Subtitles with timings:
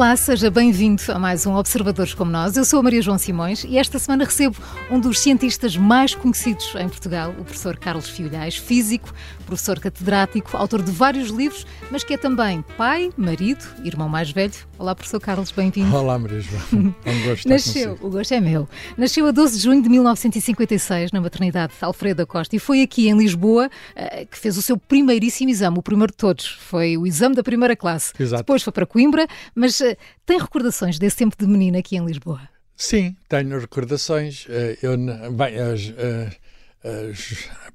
[0.00, 2.56] Olá, seja bem-vindo a mais um Observadores como Nós.
[2.56, 4.56] Eu sou a Maria João Simões e esta semana recebo
[4.90, 9.12] um dos cientistas mais conhecidos em Portugal, o professor Carlos Fiolhais, físico,
[9.50, 14.52] professor catedrático, autor de vários livros, mas que é também pai, marido, irmão mais velho.
[14.78, 15.92] Olá, professor Carlos, bem-vindo.
[15.94, 16.94] Olá, Maria João.
[17.04, 18.68] É um gosto Nasceu, o gosto é meu.
[18.96, 23.18] Nasceu a 12 de junho de 1956 na maternidade Alfredo Costa e foi aqui em
[23.18, 26.46] Lisboa eh, que fez o seu primeiríssimo exame, o primeiro de todos.
[26.46, 28.12] Foi o exame da primeira classe.
[28.20, 28.44] Exato.
[28.44, 32.40] Depois foi para Coimbra, mas uh, tem recordações desse tempo de menina aqui em Lisboa?
[32.76, 34.46] Sim, tenho recordações.
[34.46, 34.96] Uh, eu,
[35.32, 35.92] bem, as,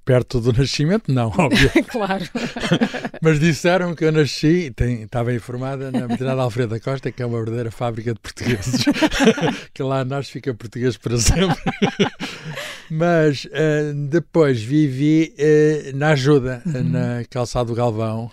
[0.03, 1.69] perto do nascimento, não, óbvio.
[1.89, 2.23] claro.
[3.21, 7.25] Mas disseram que eu nasci, tem, estava informada, na maternidade Alfredo da Costa, que é
[7.25, 8.85] uma verdadeira fábrica de portugueses.
[9.73, 11.57] que lá nós fica português para sempre.
[12.89, 13.47] Mas
[14.09, 15.33] depois vivi
[15.95, 16.83] na ajuda, uhum.
[16.83, 18.31] na calçada do Galvão.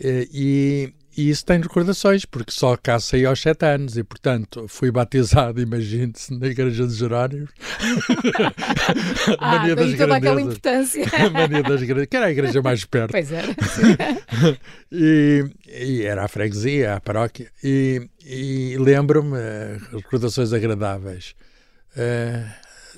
[0.00, 4.90] e e isso tem recordações, porque só cá saí aos sete anos e, portanto, fui
[4.90, 7.50] batizado, imagine-se, na Igreja dos Jerónimos.
[9.38, 11.06] ah, Mania das toda aquela importância.
[11.32, 13.12] Mania das Grandes, que era a igreja mais perto.
[13.12, 13.48] Pois era.
[14.92, 17.50] e, e, era a freguesia, a paróquia.
[17.64, 21.34] E, e lembro-me, uh, recordações agradáveis.
[21.92, 22.46] Uh,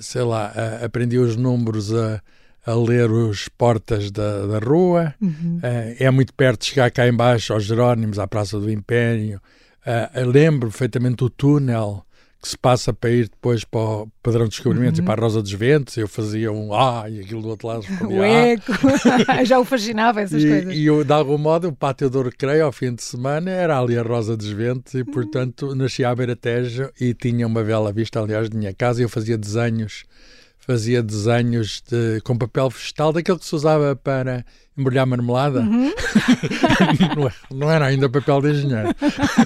[0.01, 2.21] sei lá, uh, aprendi os números a
[2.65, 5.13] a ler os portas da, da rua.
[5.21, 5.57] Uhum.
[5.57, 9.41] Uh, é muito perto de chegar cá embaixo aos Jerónimos, à Praça do Império.
[9.85, 12.05] Uh, lembro perfeitamente do túnel
[12.41, 15.03] que se passa para ir depois para o Padrão de Descobrimentos uhum.
[15.03, 15.97] e para a Rosa dos Ventos.
[15.97, 18.71] Eu fazia um ah e aquilo do outro lado respondia O eco!
[19.45, 20.73] Já o fascinava essas e, coisas.
[20.73, 23.97] E eu, de algum modo, o pátio do recreio ao fim de semana era ali
[23.97, 25.75] a Rosa dos Ventos e, portanto, uhum.
[25.75, 29.37] nascia à beira-tejo e tinha uma bela vista, aliás, de minha casa e eu fazia
[29.37, 30.05] desenhos
[30.69, 34.45] fazia desenhos de, com papel vegetal, daquele que se usava para
[34.79, 35.59] embrulhar marmelada.
[35.59, 35.91] Uhum.
[37.15, 38.89] não, é, não, era ainda papel de engenheiro.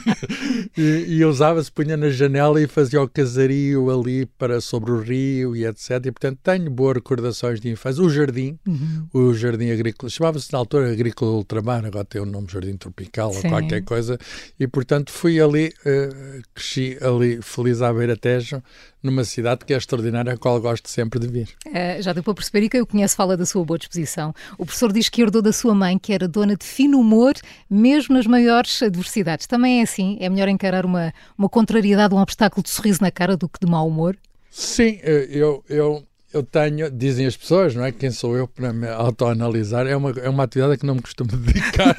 [0.77, 5.55] e, e usava-se, punha na janela e fazia o casario ali para sobre o rio
[5.55, 6.05] e etc.
[6.05, 8.03] E, portanto, tenho boas recordações de infância.
[8.03, 9.07] O jardim, uhum.
[9.13, 13.41] o jardim agrícola, chamava-se na altura Agrícola Ultramar, agora tem o nome Jardim Tropical Sim.
[13.43, 14.17] ou qualquer coisa.
[14.59, 18.61] E, portanto, fui ali, uh, cresci ali feliz à beira-tejo,
[19.01, 21.49] numa cidade que é extraordinária, a qual gosto sempre de vir.
[21.67, 24.33] Uh, já deu para perceber e que eu conheço fala da sua boa disposição.
[24.57, 27.33] O professor diz que herdou da sua mãe, que era dona de fino humor,
[27.69, 29.47] mesmo nas maiores adversidades.
[29.47, 30.17] Também é assim?
[30.19, 33.69] É melhor encarar uma, uma contrariedade, um obstáculo de sorriso na cara do que de
[33.69, 34.17] mau humor?
[34.49, 36.03] Sim, eu, eu,
[36.33, 37.91] eu tenho, dizem as pessoas, não é?
[37.91, 39.85] Quem sou eu para me autoanalisar?
[39.85, 41.95] É uma, é uma atividade que não me costumo dedicar.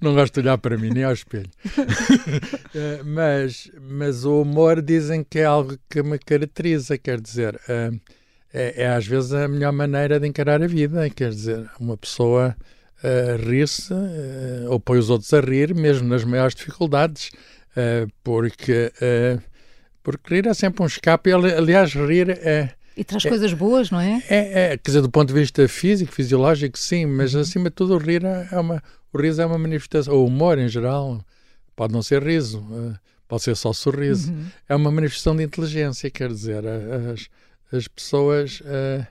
[0.00, 1.50] não gosto de olhar para mim, nem ao espelho.
[2.72, 7.56] Eh, mas, mas o humor dizem que é algo que me caracteriza, quer dizer.
[7.68, 7.98] Uh,
[8.52, 11.08] é, é, às vezes a melhor maneira de encarar a vida.
[11.10, 12.56] Quer dizer, uma pessoa
[13.02, 17.30] uh, rir-se uh, ou põe os outros a rir, mesmo nas maiores dificuldades,
[17.76, 19.40] uh, porque, uh,
[20.02, 21.30] porque rir é sempre um escape.
[21.32, 22.70] Aliás, rir é.
[22.96, 24.22] E traz é, coisas boas, não é?
[24.28, 24.72] é?
[24.72, 27.40] É, quer dizer, do ponto de vista físico, fisiológico, sim, mas uhum.
[27.40, 28.82] acima de tudo o rir é uma,
[29.12, 31.24] o riso é uma manifestação, o humor em geral,
[31.74, 32.62] pode não ser riso,
[33.26, 34.44] pode ser só sorriso, uhum.
[34.68, 37.28] é uma manifestação de inteligência, quer dizer, as,
[37.72, 38.60] as pessoas.
[38.60, 39.06] Uh,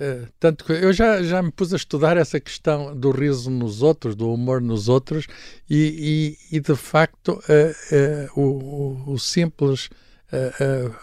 [0.00, 3.82] uh, tanto que eu já, já me pus a estudar essa questão do riso nos
[3.82, 5.26] outros, do humor nos outros,
[5.68, 9.88] e, e, e de facto uh, o, o, simples.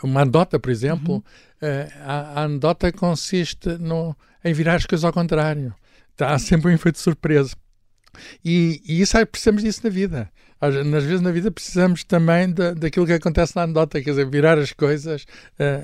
[0.03, 1.69] uma anedota, por exemplo, uhum.
[2.05, 5.73] a, a anedota consiste no, em virar as coisas ao contrário.
[6.19, 7.55] Há sempre um efeito de surpresa.
[8.45, 10.29] E, e isso precisamos disso na vida
[10.69, 14.57] nas vezes na vida precisamos também da, daquilo que acontece na anedota, quer dizer, virar
[14.57, 15.25] as coisas,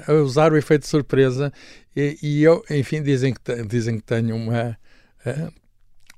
[0.08, 1.52] uh, usar o efeito de surpresa.
[1.96, 4.78] E, e, eu, enfim, dizem que, dizem que tenho uma.
[5.26, 5.52] Uh,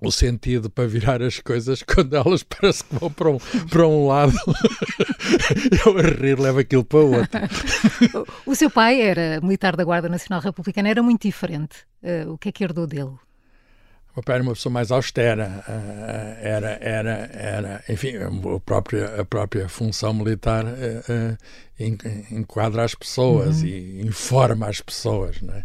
[0.02, 3.38] o sentido para virar as coisas quando elas parece que vão para um,
[3.70, 4.34] para um lado
[5.86, 7.40] eu a rir levo aquilo para o outro
[8.48, 12.50] o seu pai era militar da Guarda Nacional Republicana era muito diferente uh, o que
[12.50, 13.14] é que herdou dele?
[14.16, 19.25] Meu pai era uma pessoa mais austera, eh, era, era, era, enfim, a própria, a
[19.25, 21.38] própria função militar uh,
[22.30, 23.68] enquadra as pessoas uhum.
[23.68, 25.63] e informa as pessoas, né?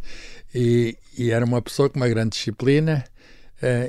[0.54, 3.04] e, e, era uma pessoa com uma grande disciplina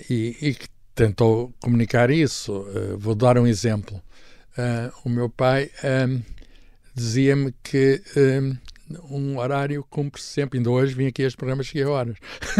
[0.10, 2.66] e, e, que tentou comunicar isso.
[2.98, 4.02] Vou dar um exemplo.
[5.06, 5.70] o meu pai
[6.96, 8.02] dizia-me que
[9.10, 10.60] um horário cumpre sempre.
[10.60, 12.18] Ainda hoje vim aqui a este programa cheguei a horas.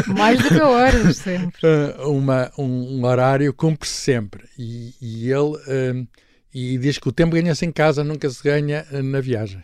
[0.08, 1.62] Mais do que horas, sempre.
[1.66, 4.44] uh, uma, um, um, horário cumpre sempre.
[4.58, 6.08] E, e ele uh,
[6.54, 9.64] e diz que o tempo ganha-se em casa, nunca se ganha uh, na viagem.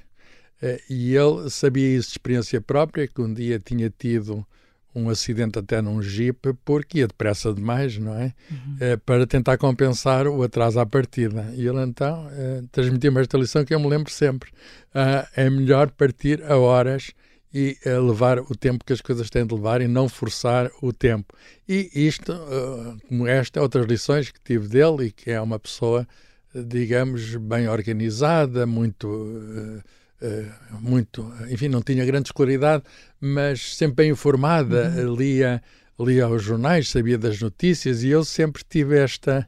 [0.89, 4.45] e ele sabia isso de experiência própria, que um dia tinha tido
[4.95, 8.33] um acidente até num jeep porque ia depressa demais, não é?
[8.49, 8.77] Uhum.
[8.79, 11.51] é para tentar compensar o atraso à partida.
[11.55, 14.51] E ele então é, transmitiu-me esta lição que eu me lembro sempre.
[14.93, 17.11] Uh, é melhor partir a horas
[17.53, 20.93] e uh, levar o tempo que as coisas têm de levar e não forçar o
[20.93, 21.35] tempo.
[21.67, 26.07] E isto, uh, como esta, outras lições que tive dele e que é uma pessoa,
[26.53, 29.81] digamos, bem organizada, muito
[30.21, 30.45] eh,
[30.79, 32.83] muito, enfim, não tinha grande escolaridade,
[33.19, 35.15] mas sempre bem informada, uhum.
[35.15, 35.61] lia,
[35.99, 39.47] lia os jornais, sabia das notícias e eu sempre tive esta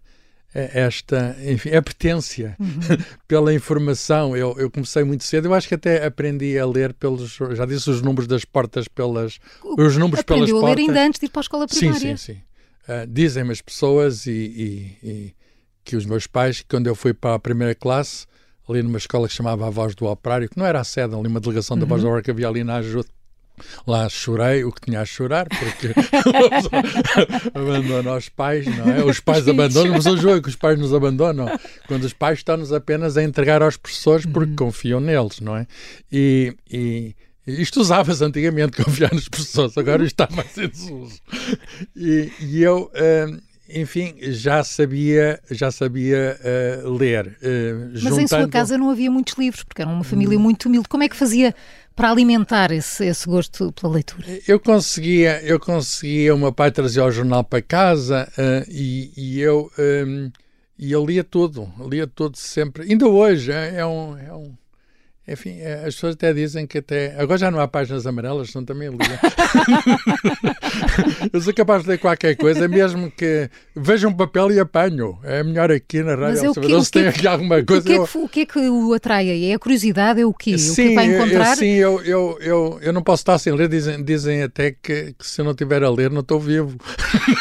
[0.55, 2.79] esta, enfim, apetência uhum.
[3.27, 4.37] pela informação.
[4.37, 7.89] Eu, eu comecei muito cedo, eu acho que até aprendi a ler pelos, já disse
[7.89, 10.63] os números das portas pelas, os números pelas portas.
[10.63, 11.99] a ler ainda antes de ir para a escola primária.
[11.99, 12.39] Sim, sim, sim.
[12.87, 15.35] Uh, Dizem-me as pessoas e, e, e,
[15.83, 18.25] que os meus pais, quando eu fui para a primeira classe,
[18.69, 21.27] ali numa escola que chamava A Voz do Operário, que não era a sede, ali
[21.27, 22.13] uma delegação da Voz do uhum.
[22.13, 23.07] Operário que havia ali na ajuda.
[23.87, 25.93] Lá chorei o que tinha a chorar, porque
[27.53, 29.03] abandonam os pais, não é?
[29.03, 31.47] Os pais abandonam, mas o jogo que os pais nos abandonam.
[31.87, 34.55] Quando os pais estão-nos apenas a entregar aos professores porque uhum.
[34.57, 35.67] confiam neles, não é?
[36.11, 37.15] E, e
[37.47, 41.19] isto usava-se antigamente, confiar nos professores, agora isto está mais em desuso.
[41.95, 42.91] E, e eu.
[42.93, 46.39] Hum, enfim, já sabia, já sabia
[46.85, 47.37] uh, ler.
[47.41, 48.21] Uh, Mas juntando...
[48.21, 50.87] em sua casa não havia muitos livros, porque era uma família muito humilde.
[50.87, 51.53] Como é que fazia
[51.95, 54.25] para alimentar esse, esse gosto pela leitura?
[54.47, 59.39] Eu conseguia, eu conseguia, o meu pai trazia o jornal para casa uh, e, e,
[59.39, 60.31] eu, um,
[60.77, 62.83] e eu lia tudo, lia tudo sempre.
[62.83, 64.53] Ainda hoje é, é um, é um
[65.27, 67.15] enfim, é, as pessoas até dizem que até.
[67.17, 69.19] Agora já não há páginas amarelas, não também lia.
[71.33, 75.17] eu sou capaz de ler qualquer coisa, mesmo que veja um papel e apanho.
[75.23, 77.81] É melhor aqui na rádio observador se tem aqui alguma coisa.
[77.81, 79.49] O que, é que, o que é que o atrai?
[79.49, 80.21] É a curiosidade?
[80.21, 80.59] É o quê?
[80.59, 81.49] Sim, o que vai encontrar?
[81.49, 83.67] Eu, sim, eu, eu, eu, eu não posso estar sem ler.
[83.67, 86.77] Dizem, dizem até que, que se eu não estiver a ler, não estou vivo.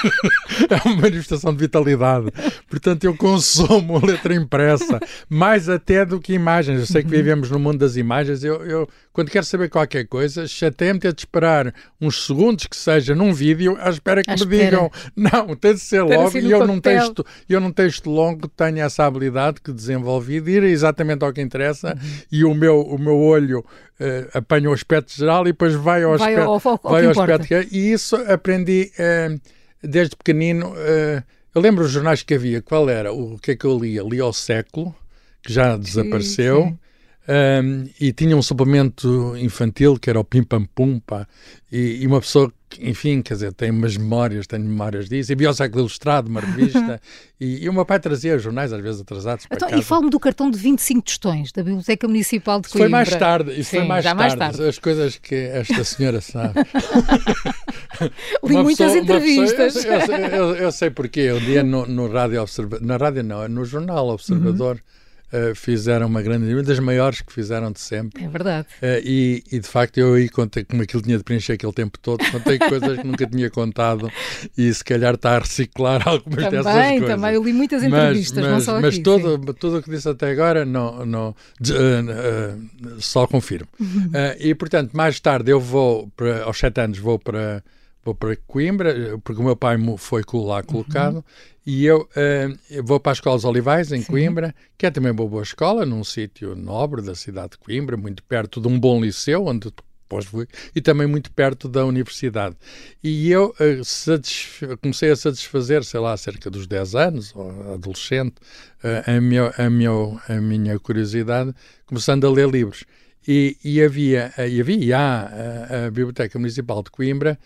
[0.71, 2.29] é uma manifestação de vitalidade.
[2.67, 4.99] Portanto, eu consumo letra impressa,
[5.29, 6.81] mais até do que imagens.
[6.81, 7.17] Eu sei que uhum.
[7.17, 11.13] vivemos no mundo mundo das imagens, eu, eu quando quero saber qualquer coisa, chateia-me ter
[11.13, 14.65] de esperar uns segundos que seja num vídeo à espera que à me espera.
[14.65, 18.49] digam não, tem de ser logo assim e eu num, texto, eu num texto longo
[18.49, 22.11] tenho essa habilidade que desenvolvi de ir exatamente ao que interessa uhum.
[22.33, 26.17] e o meu, o meu olho uh, apanha o aspecto geral e depois vai ao
[26.17, 27.67] vai aspecto, ao, ao, vai ao aspecto que é.
[27.71, 29.41] E isso aprendi uh,
[29.83, 30.71] desde pequenino.
[30.71, 31.23] Uh,
[31.55, 33.13] eu lembro os jornais que havia, qual era?
[33.13, 34.03] O que é que eu lia?
[34.03, 34.95] Lia ao século,
[35.41, 36.63] que já desapareceu.
[36.63, 36.79] Sim, sim.
[37.27, 41.27] Um, e tinha um suplemento infantil que era o Pim Pam Pum, pá,
[41.73, 45.47] e, e, uma pessoa que, enfim, quer dizer, tem umas memórias, tenho memórias disso, e
[45.47, 47.01] o século ilustrado, uma revista,
[47.41, 49.71] e, e, o meu pai trazia jornais, às vezes atrasados então.
[49.71, 52.85] E falo-me do cartão de 25 tostões da Biblioteca Municipal de Coimbra.
[52.85, 56.21] Foi mais tarde, isso Sim, foi mais tarde, mais tarde, as coisas que esta senhora
[56.21, 56.61] sabe.
[58.45, 59.73] Li muitas pessoa, entrevistas.
[59.73, 63.23] Pessoa, eu, eu, eu, eu, sei porquê, um dia no, no rádio Observador, na rádio
[63.25, 65.04] não, no jornal Observador, uhum
[65.35, 68.25] Uh, fizeram uma grande, uma das maiores que fizeram de sempre.
[68.25, 68.69] É verdade.
[68.81, 71.99] Uh, e, e, de facto eu aí contei como aquilo tinha de preencher aquele tempo
[71.99, 74.09] todo, contei coisas que nunca tinha contado
[74.57, 76.93] e se calhar está a reciclar algumas também, dessas coisas.
[76.93, 79.03] Também, também, eu li muitas entrevistas, mas, não só mas aqui.
[79.09, 83.69] Mas tudo, tudo o que disse até agora não, não, uh, só confirmo.
[83.81, 84.13] Uhum.
[84.39, 87.61] e portanto, mais tarde eu vou, para, aos sete anos, vou para
[88.05, 91.23] vou para Coimbra, porque o meu pai foi lá colocado, uhum.
[91.65, 94.07] e eu, uh, vou para a Escola dos Olivais, em Sim.
[94.07, 98.23] Coimbra, que é também uma boa escola, num sítio nobre da cidade de Coimbra, muito
[98.23, 99.73] perto de um bom liceu, onde
[100.05, 102.57] depois fui, e também muito perto da universidade.
[103.03, 108.35] E eu uh, comecei a satisfazer, sei lá, cerca dos 10 anos, ou adolescente,
[108.83, 109.91] uh, a, minha, a, minha,
[110.29, 111.55] a minha curiosidade,
[111.87, 112.85] começando a ler livros.
[113.27, 117.39] E, e havia, e havia e há a, a Biblioteca Municipal de Coimbra,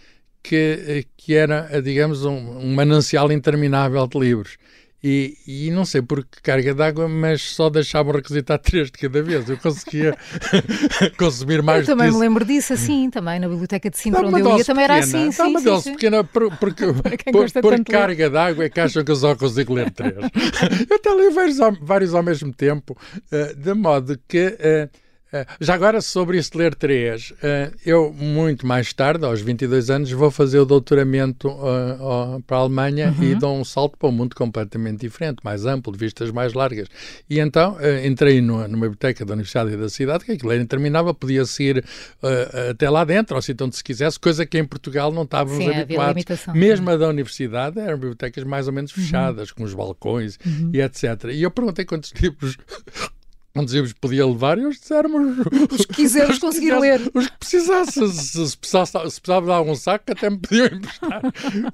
[0.43, 4.57] que, que era, digamos, um, um manancial interminável de livros.
[5.03, 9.23] E, e, não sei por que carga d'água, mas só deixavam requisitar três de cada
[9.23, 9.49] vez.
[9.49, 10.17] Eu conseguia
[11.17, 14.59] consumir mais Eu também me lembro disso assim, também na biblioteca de Sintra, onde eu
[14.59, 15.31] ia, também era assim.
[15.31, 16.85] Sim, uma dose pequena, por, porque
[17.31, 20.17] por, por carga d'água é que acham que eu só consigo ler três.
[20.91, 22.99] eu até li vários, vários ao mesmo tempo,
[23.33, 24.59] uh, de modo que.
[25.33, 30.11] Eh, já agora, sobre de ler três, eh, eu, muito mais tarde, aos 22 anos,
[30.11, 33.25] vou fazer o doutoramento eh, para a Alemanha uhum.
[33.25, 36.89] e dou um salto para um mundo completamente diferente, mais amplo, de vistas mais largas.
[37.29, 41.63] E então entrei numa, numa biblioteca da Universidade da cidade, que aquilo era interminável, podia-se
[41.63, 41.85] ir
[42.71, 45.71] até lá dentro, ao sítio onde se quisesse, coisa que em Portugal não estávamos Sim,
[45.71, 46.25] habituados.
[46.55, 49.03] Mesmo a da universidade, eram bibliotecas mais ou menos uhum.
[49.03, 49.55] fechadas, uhum.
[49.57, 50.71] com os balcões uhum.
[50.73, 51.25] e etc.
[51.33, 52.57] E eu perguntei quantos livros
[53.59, 55.11] não dizíamos que podia levar, e eles disseram
[55.71, 57.01] os que quiseres conseguir ler.
[57.13, 61.23] Os que precisassem, se, se, precisasse, se precisava de algum saco, até me podiam emprestar.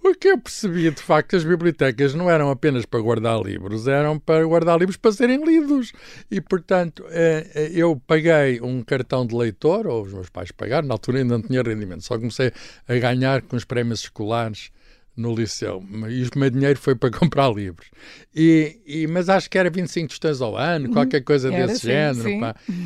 [0.02, 4.18] o que eu percebi, de facto, as bibliotecas não eram apenas para guardar livros, eram
[4.18, 5.92] para guardar livros para serem lidos.
[6.30, 10.88] E, portanto, eh, eh, eu paguei um cartão de leitor, ou os meus pais pagaram,
[10.88, 12.50] na altura ainda não tinha rendimento, só comecei
[12.88, 14.70] a ganhar com os prémios escolares
[15.16, 17.88] no liceu e o meu dinheiro foi para comprar livros.
[18.34, 22.22] E, e, mas acho que era 25 tostões ao ano, qualquer coisa era, desse género.
[22.22, 22.40] Sim.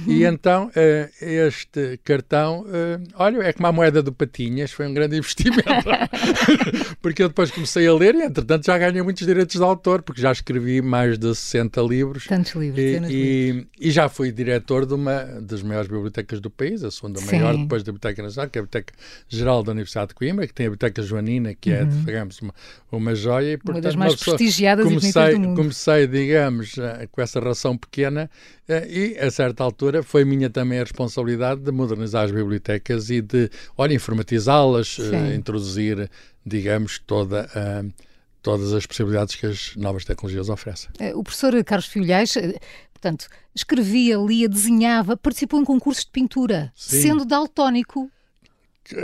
[0.07, 4.95] E então uh, este cartão, uh, olha, é como a moeda do Patinhas, foi um
[4.95, 5.63] grande investimento.
[7.01, 10.21] porque eu depois comecei a ler e, entretanto, já ganhei muitos direitos de autor, porque
[10.21, 12.27] já escrevi mais de 60 livros.
[12.27, 13.69] Tantos livros, e, e, livros.
[13.81, 17.37] e já fui diretor de uma das maiores bibliotecas do país, a segunda sim.
[17.37, 18.95] maior, depois da Biblioteca Nacional, que é a Biblioteca
[19.29, 22.05] Geral da Universidade de Coimbra, que tem a Biblioteca Joanina, que é, uhum.
[22.19, 22.55] Digamos, uma,
[22.91, 23.53] uma joia.
[23.53, 25.57] E, portanto, uma das mais uma prestigiadas comecei, e do mundo.
[25.57, 28.31] Comecei, digamos, eh, com essa ração pequena
[28.69, 33.21] eh, e, a certa altura, foi minha também a responsabilidade de modernizar as bibliotecas e
[33.21, 36.11] de, olha, informatizá-las, uh, introduzir,
[36.45, 38.09] digamos, toda a.
[38.41, 40.89] Todas as possibilidades que as novas tecnologias oferecem.
[41.17, 42.33] O professor Carlos Filhais,
[42.93, 47.03] portanto, escrevia, lia, desenhava, participou em concursos de pintura, Sim.
[47.03, 48.09] sendo daltónico.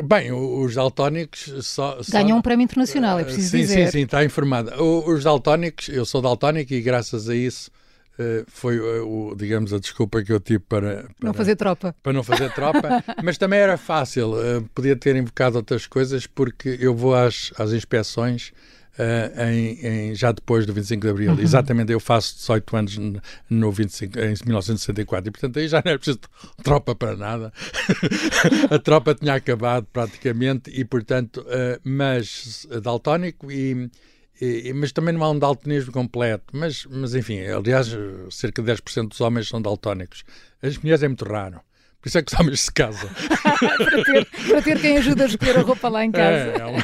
[0.05, 2.13] Bem, os daltónicos só, só...
[2.13, 3.87] Ganham um prémio internacional, é preciso sim, dizer.
[3.87, 4.83] Sim, sim, está informada.
[4.83, 7.71] Os daltónicos, eu sou daltónico e graças a isso
[8.19, 11.95] uh, foi, uh, digamos, a desculpa que eu tive para, para, Não fazer tropa.
[12.03, 16.79] Para não fazer tropa, mas também era fácil, uh, podia ter invocado outras coisas porque
[16.81, 18.53] eu vou às, às inspeções
[18.95, 21.33] Uh, em, em, já depois do 25 de Abril.
[21.33, 21.41] Uhum.
[21.41, 22.99] Exatamente, eu faço 18 anos
[23.51, 26.21] no 25, em 1964 e, portanto, aí já não era preciso
[26.63, 27.53] tropa para nada.
[28.71, 33.91] a tropa tinha acabado praticamente e, portanto, uh, mas daltónico e,
[34.41, 36.45] e, mas também não há um daltonismo completo.
[36.53, 37.89] Mas, mas, enfim, aliás,
[38.31, 40.23] cerca de 10% dos homens são daltónicos.
[40.63, 41.61] As mulheres é muito raro.
[42.05, 43.09] Por isso é que os homens se casam.
[43.43, 46.53] para, ter, para, ter, quem ajuda a escolher a roupa lá em casa.
[46.53, 46.83] É, é uma...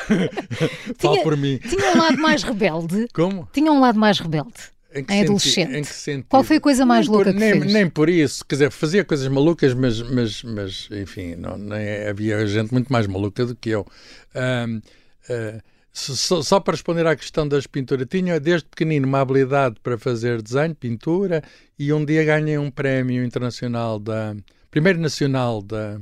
[0.97, 1.59] Fala por mim.
[1.59, 3.07] Tinha um lado mais rebelde.
[3.13, 3.47] Como?
[3.53, 4.55] Tinha um lado mais rebelde.
[4.95, 5.77] Em, em adolescente.
[5.77, 6.25] Em que sentido?
[6.27, 7.73] Qual foi a coisa mais nem louca por, que nem, fez?
[7.75, 8.43] Nem por isso.
[8.47, 13.07] Quer dizer, fazia coisas malucas, mas, mas, mas enfim, não, nem, havia gente muito mais
[13.07, 13.87] maluca do que eu.
[14.35, 14.83] Um, uh,
[15.29, 15.63] ah,
[15.93, 20.41] só, só, para responder à questão das pinturas, tinha desde pequenino uma habilidade para fazer
[20.41, 21.43] desenho, pintura,
[21.79, 24.35] e um dia ganhei um prémio internacional da
[24.71, 25.99] primeiro nacional da,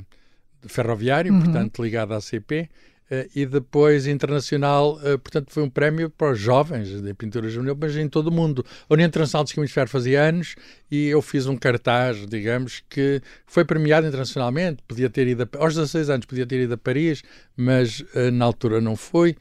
[0.62, 1.42] de ferroviário, uhum.
[1.42, 2.68] portanto ligado à CP,
[3.10, 7.48] Uh, eh, e depois internacional, uh, portanto, foi um prémio para os jovens de pintura
[7.48, 8.62] juvenil, mas em todo o mundo.
[8.86, 10.56] A União Internacional de Hemisfério fazia anos
[10.90, 14.82] e eu fiz um cartaz, digamos, que foi premiado internacionalmente.
[14.86, 17.22] Podia ter ido a, aos 16 anos, podia ter ido a Paris,
[17.56, 19.34] mas uh, na altura não foi.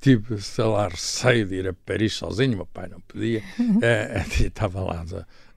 [0.00, 3.42] tive, sei lá, receio de ir a Paris sozinho, meu pai não podia,
[4.38, 5.02] estava lá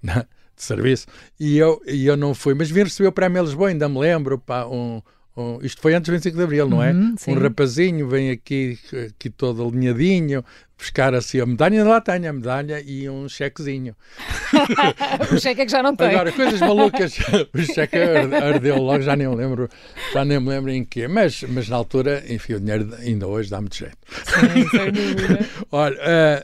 [0.02, 0.26] na,
[0.56, 1.08] de serviço,
[1.40, 2.54] e eu, e eu não fui.
[2.54, 5.02] Mas vim receber o prémio Lisboa, ainda me lembro, pá, um,
[5.38, 6.92] um, isto foi antes do 25 de Abril, não é?
[6.92, 10.46] Uhum, um rapazinho vem aqui, aqui todo alinhadinho,
[10.78, 13.96] buscar assim a medalha, lá tenho a medalha e um chequezinho.
[15.34, 16.08] o cheque é que já não tem.
[16.08, 17.18] Agora, coisas malucas,
[17.54, 19.70] o cheque ardeu logo, já nem me lembro,
[20.14, 23.50] já nem me lembro em quê, mas, mas na altura, enfim, o dinheiro ainda hoje
[23.50, 23.98] dá muito jeito.
[24.24, 25.50] Sim, sem dúvida.
[25.72, 25.98] Olha,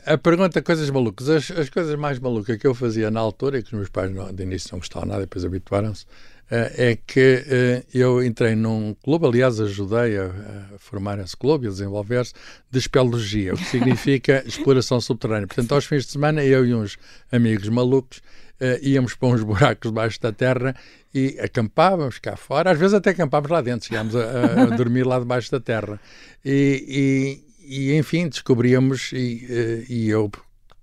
[0.06, 3.58] a, a pergunta, coisas malucas, as, as coisas mais malucas que eu fazia na altura,
[3.58, 6.98] e que os meus pais não, de início não gostavam nada, depois habituaram-se, eh, é
[7.06, 10.30] que eh, eu entrei num clube, aliás, ajudei a,
[10.76, 12.34] formar esse clube e a desenvolver-se,
[12.70, 15.46] de espeleologia, o que significa exploração subterrânea.
[15.46, 16.98] Portanto, aos fins de semana, eu e uns
[17.30, 20.76] amigos malucos uh, íamos para uns buracos debaixo da terra
[21.14, 25.18] e acampávamos cá fora, às vezes até acampávamos lá dentro, chegámos a, a dormir lá
[25.18, 25.98] debaixo da terra.
[26.44, 30.30] E, e, e enfim, descobríamos, e, e eu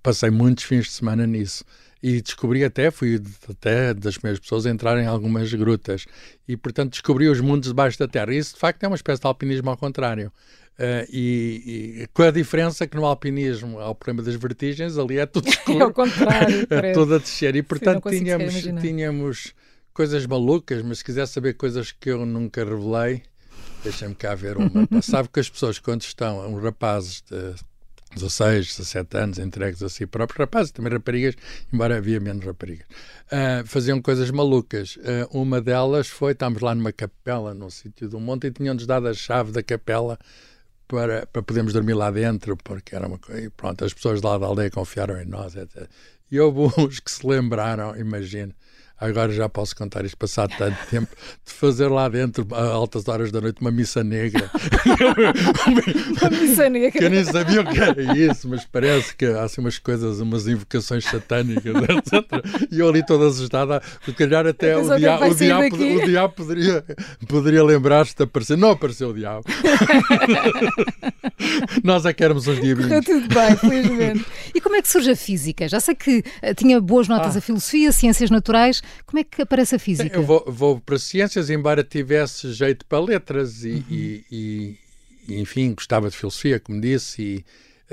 [0.02, 1.64] passei muitos fins de semana nisso
[2.02, 6.06] e descobri até, fui até das primeiras pessoas a entrar em algumas grutas
[6.48, 8.34] e, portanto, descobri os mundos debaixo da Terra.
[8.34, 10.32] Isso, de facto, é uma espécie de alpinismo ao contrário.
[10.78, 15.18] Uh, e, e, com a diferença que no alpinismo há o problema das vertigens, ali
[15.18, 15.76] é tudo escuro.
[15.78, 16.66] é ao contrário.
[16.70, 17.54] é tudo a descer.
[17.54, 19.54] E, portanto, Sim, tínhamos, tínhamos
[19.92, 23.22] coisas malucas, mas se quiser saber coisas que eu nunca revelei,
[23.84, 24.88] deixem-me cá ver uma.
[25.02, 27.54] Sabe que as pessoas, quando estão, uns rapazes de
[28.14, 31.36] 16, 17 anos, entregues a si próprios, rapazes, também raparigas,
[31.72, 32.86] embora havia menos raparigas,
[33.26, 34.96] uh, faziam coisas malucas.
[34.96, 39.08] Uh, uma delas foi, estávamos lá numa capela, num sítio do monte, e tinham-nos dado
[39.08, 40.18] a chave da capela
[40.88, 43.50] para, para podermos dormir lá dentro, porque era uma coisa.
[43.56, 45.88] Pronto, as pessoas lá da aldeia confiaram em nós, etc.
[46.30, 48.52] E houve uns que se lembraram, imagino,
[49.00, 51.08] agora já posso contar isto passado tanto tempo,
[51.44, 54.50] de fazer lá dentro, a altas horas da noite, uma missa negra.
[56.20, 56.98] uma missa negra.
[56.98, 60.20] Que eu nem sabia o que era isso, mas parece que há assim umas coisas,
[60.20, 62.24] umas invocações satânicas, etc.
[62.70, 66.84] E eu ali toda assustada, se calhar até o, dia, o, diabo, o diabo poderia,
[67.26, 68.58] poderia lembrar-se de aparecer.
[68.58, 69.44] Não apareceu o diabo.
[71.82, 72.88] Nós é que éramos uns diabinhos.
[72.88, 74.26] Correu tudo bem, felizmente.
[74.54, 75.68] E como é que surge a física?
[75.68, 77.38] Já sei que uh, tinha boas notas ah.
[77.38, 78.82] a filosofia, ciências naturais.
[79.06, 80.16] Como é que aparece a física?
[80.16, 83.84] Eu vou, vou para ciências, embora tivesse jeito para letras e, uhum.
[83.90, 84.24] e,
[85.28, 87.44] e, enfim, gostava de filosofia, como disse, e,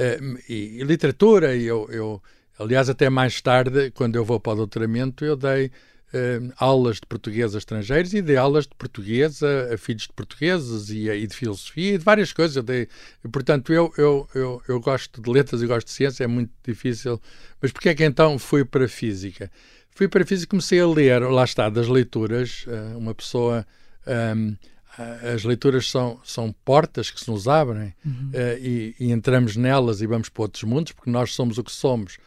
[0.02, 1.56] uh, e, literatura.
[1.56, 2.22] E eu, eu,
[2.60, 5.72] aliás, até mais tarde, quando eu vou para o doutoramento, eu dei
[6.14, 10.14] uh, aulas de português a estrangeiros e dei aulas de português a, a filhos de
[10.14, 12.56] portugueses e, e, de filosofia e de várias coisas.
[12.56, 12.88] Eu dei,
[13.32, 17.22] portanto, eu, eu, eu, eu gosto de letras e gosto de ciência, é muito difícil.
[17.62, 19.52] Mas porquê é que então fui para a física?
[19.98, 22.66] Fui para a física e comecei a ler, lá está, das leituras.
[22.68, 23.66] Uh, uma pessoa.
[24.06, 24.56] Um,
[25.34, 28.32] as leituras são, são portas que se nos abrem uhum.
[28.32, 31.72] uh, e, e, entramos nelas e vamos para outros mundos, porque nós somos o que
[31.72, 32.18] somos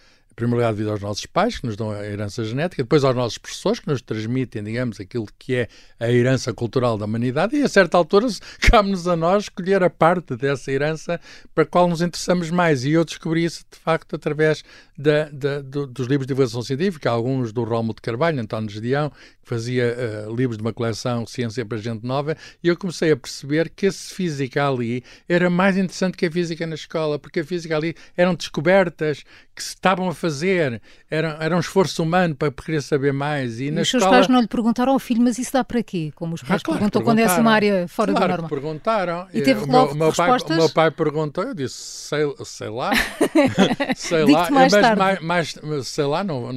[0.41, 3.37] primeiro lugar, devido aos nossos pais, que nos dão a herança genética, depois aos nossos
[3.37, 7.69] professores, que nos transmitem, digamos, aquilo que é a herança cultural da humanidade, e a
[7.69, 8.27] certa altura
[8.71, 11.21] cabe-nos a nós escolher a parte dessa herança
[11.55, 12.85] para a qual nos interessamos mais.
[12.85, 14.65] E eu descobri isso, de facto, através
[15.01, 19.11] da, da, do, dos livros de divulgação científica, alguns do Rómulo de Carvalho, António Gedeão,
[19.11, 23.17] que fazia uh, livros de uma coleção Ciência para Gente Nova, e eu comecei a
[23.17, 27.45] perceber que esse física ali era mais interessante que a física na escola, porque a
[27.45, 30.81] física ali eram descobertas que se estavam a fazer,
[31.11, 33.61] era, era um esforço humano para querer saber mais.
[33.61, 34.03] E, e na os escola...
[34.03, 36.11] seus pais não lhe perguntaram ao filho, mas isso dá para quê?
[36.15, 38.49] Como os pais ah, claro perguntam quando é assim uma área fora claro do normal.
[38.49, 39.29] perguntaram.
[39.33, 40.49] E teve logo o meu, respostas?
[40.49, 42.91] Pai, o meu pai perguntou, eu disse, sei, sei lá,
[43.97, 46.57] sei lá, mais mas mais, mais, sei lá, não,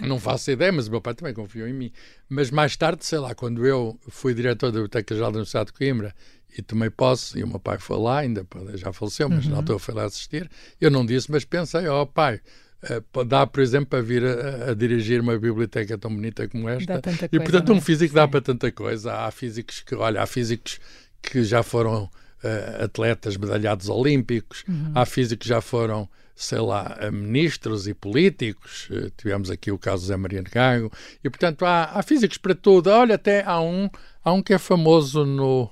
[0.00, 1.92] não faço ideia, mas o meu pai também confiou em mim.
[2.28, 5.72] Mas mais tarde, sei lá, quando eu fui diretor da Biblioteca Geral da Universidade de
[5.72, 6.14] Coimbra
[6.56, 9.52] e tomei posse, e o meu pai foi lá, ainda já faleceu, mas uhum.
[9.52, 12.40] na altura foi lá assistir, eu não disse, mas pensei, ó oh, pai,
[12.84, 17.00] uh, dá, por exemplo, para vir a, a, dirigir uma biblioteca tão bonita como esta.
[17.30, 17.80] e, portanto, um é?
[17.80, 19.12] físico dá para tanta coisa.
[19.12, 20.80] Há físicos que, olha, há físicos
[21.22, 22.10] que já foram
[22.42, 24.92] uh, atletas medalhados olímpicos, uhum.
[24.94, 30.06] há físicos que já foram sei lá, ministros e políticos, uh, tivemos aqui o caso
[30.06, 30.90] Zé Maria Gago,
[31.22, 32.90] e portanto há, há físicos para tudo.
[32.90, 33.90] Olha, até há um,
[34.24, 35.68] há um que é famoso no,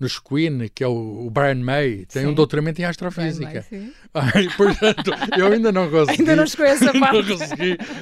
[0.00, 2.28] nos Queen, que é o, Brian May, tem sim.
[2.28, 3.66] um doutoramento em astrofísica.
[3.70, 6.22] May, Ai, portanto, eu ainda não consegui.
[6.22, 7.10] ainda não chegou essa fama.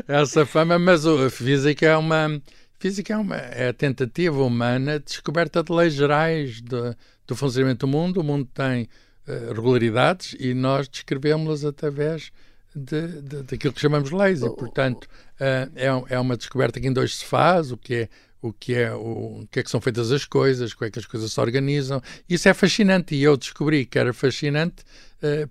[0.07, 2.40] essa fama, mas a física é uma.
[2.78, 6.94] Física é, uma, é a tentativa humana de descoberta de leis gerais de,
[7.28, 8.20] do funcionamento do mundo.
[8.20, 8.88] O mundo tem
[9.28, 12.32] uh, regularidades e nós descrevemos-las através
[12.74, 14.42] de, de, daquilo que chamamos leis.
[14.42, 18.08] E, portanto, uh, é, é uma descoberta que em dois se faz, o que é
[18.40, 20.98] o que é o, o que é que são feitas as coisas, como é que
[20.98, 22.00] as coisas se organizam.
[22.28, 24.84] Isso é fascinante e eu descobri que era fascinante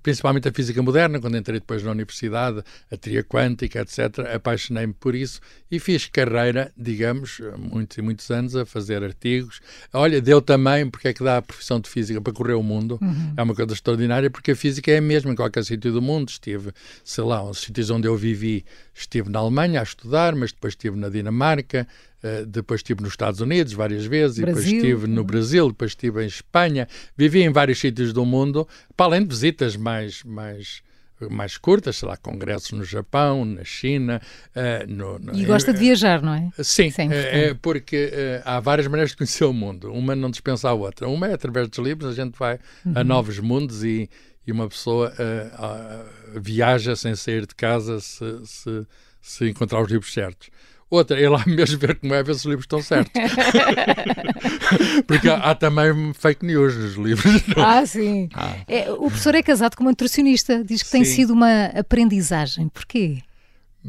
[0.02, 4.20] principalmente a física moderna, quando entrei depois na universidade, a teoria quântica, etc.
[4.34, 9.60] Apaixonei-me por isso e fiz carreira, digamos, muitos e muitos anos a fazer artigos.
[9.94, 12.98] Olha, deu também, porque é que dá a profissão de física para correr o mundo.
[13.02, 13.34] Uhum.
[13.36, 16.30] É uma coisa extraordinária, porque a física é a mesma em qualquer sítio do mundo.
[16.30, 16.72] Estive,
[17.04, 20.98] sei lá, os sítios onde eu vivi, estive na Alemanha a estudar, mas depois estive
[20.98, 24.56] na Dinamarca, Uh, depois estive nos Estados Unidos várias vezes, Brasil.
[24.56, 29.06] depois estive no Brasil, depois estive em Espanha, vivi em vários sítios do mundo, para
[29.06, 30.84] além de visitas mais, mais,
[31.30, 34.22] mais curtas, sei lá, congressos no Japão, na China.
[34.56, 36.50] Uh, no, no, e gosta de viajar, não é?
[36.64, 39.92] Sim, é, é porque uh, há várias maneiras de conhecer o mundo.
[39.92, 41.08] Uma não dispensa a outra.
[41.08, 42.94] Uma é através dos livros, a gente vai uhum.
[42.96, 44.10] a novos mundos e,
[44.46, 48.88] e uma pessoa uh, viaja sem sair de casa se, se,
[49.22, 50.50] se encontrar os livros certos.
[50.90, 53.12] Outra, é lá mesmo ver como é, ver se os livros estão certos.
[55.06, 57.48] Porque há, há, também fake news nos livros.
[57.48, 57.64] Não?
[57.64, 58.30] Ah, sim.
[58.34, 58.56] Ah.
[58.68, 61.00] É, o professor é casado com uma nutricionista, diz que sim.
[61.00, 62.70] tem sido uma aprendizagem.
[62.70, 63.20] Porquê?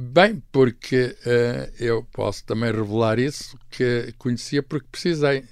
[0.00, 5.42] Bem, porque uh, eu posso também revelar isso, que conhecia porque precisei.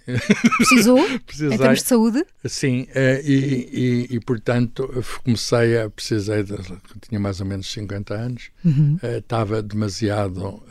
[0.56, 1.04] Precisou?
[1.26, 1.50] precisei.
[1.56, 2.24] Em termos de saúde?
[2.44, 4.88] Sim, uh, e, e, e, portanto
[5.24, 5.90] comecei a.
[5.90, 6.54] Precisei, de,
[7.00, 9.00] tinha mais ou menos 50 anos, uhum.
[9.02, 10.62] uh, estava demasiado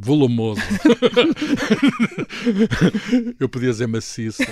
[0.00, 0.62] volumoso.
[3.38, 4.42] eu podia dizer maciço.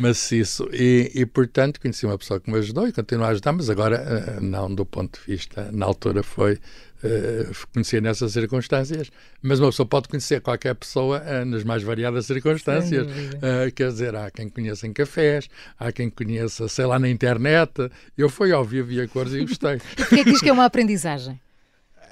[0.00, 0.68] maciço.
[0.72, 4.40] E, e, portanto conheci uma pessoa que me ajudou e continuo a ajudar, mas agora
[4.40, 5.70] não do ponto de vista.
[5.70, 6.58] Na altura foi
[7.02, 9.10] uh, conhecer nessas circunstâncias,
[9.42, 13.06] mas uma pessoa pode conhecer qualquer pessoa uh, nas mais variadas circunstâncias.
[13.06, 17.90] Uh, quer dizer, há quem conheça em cafés, há quem conheça, sei lá, na internet.
[18.16, 19.76] Eu fui ao vivo e a cores e gostei.
[19.92, 21.40] e porquê é que diz que é uma aprendizagem?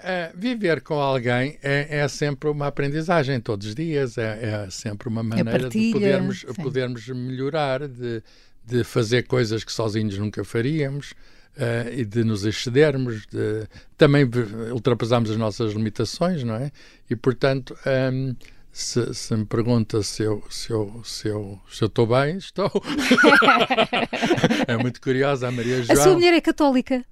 [0.04, 5.08] uh, viver com alguém é, é, sempre uma aprendizagem todos os dias, é, é sempre
[5.08, 8.22] uma maneira partilha, de podermos, podermos melhorar, de,
[8.64, 11.14] de fazer coisas que sozinhos nunca faríamos.
[11.56, 14.28] Uh, e de nos excedermos, de, também
[14.72, 16.72] ultrapassarmos as nossas limitações, não é?
[17.08, 18.36] E, portanto, um, ehm,
[18.72, 22.68] se, se, me pergunta se eu, se eu, se eu, se eu estou bem, estou.
[24.66, 25.96] é muito curiosa a Maria João.
[25.96, 27.04] A sua mulher é católica?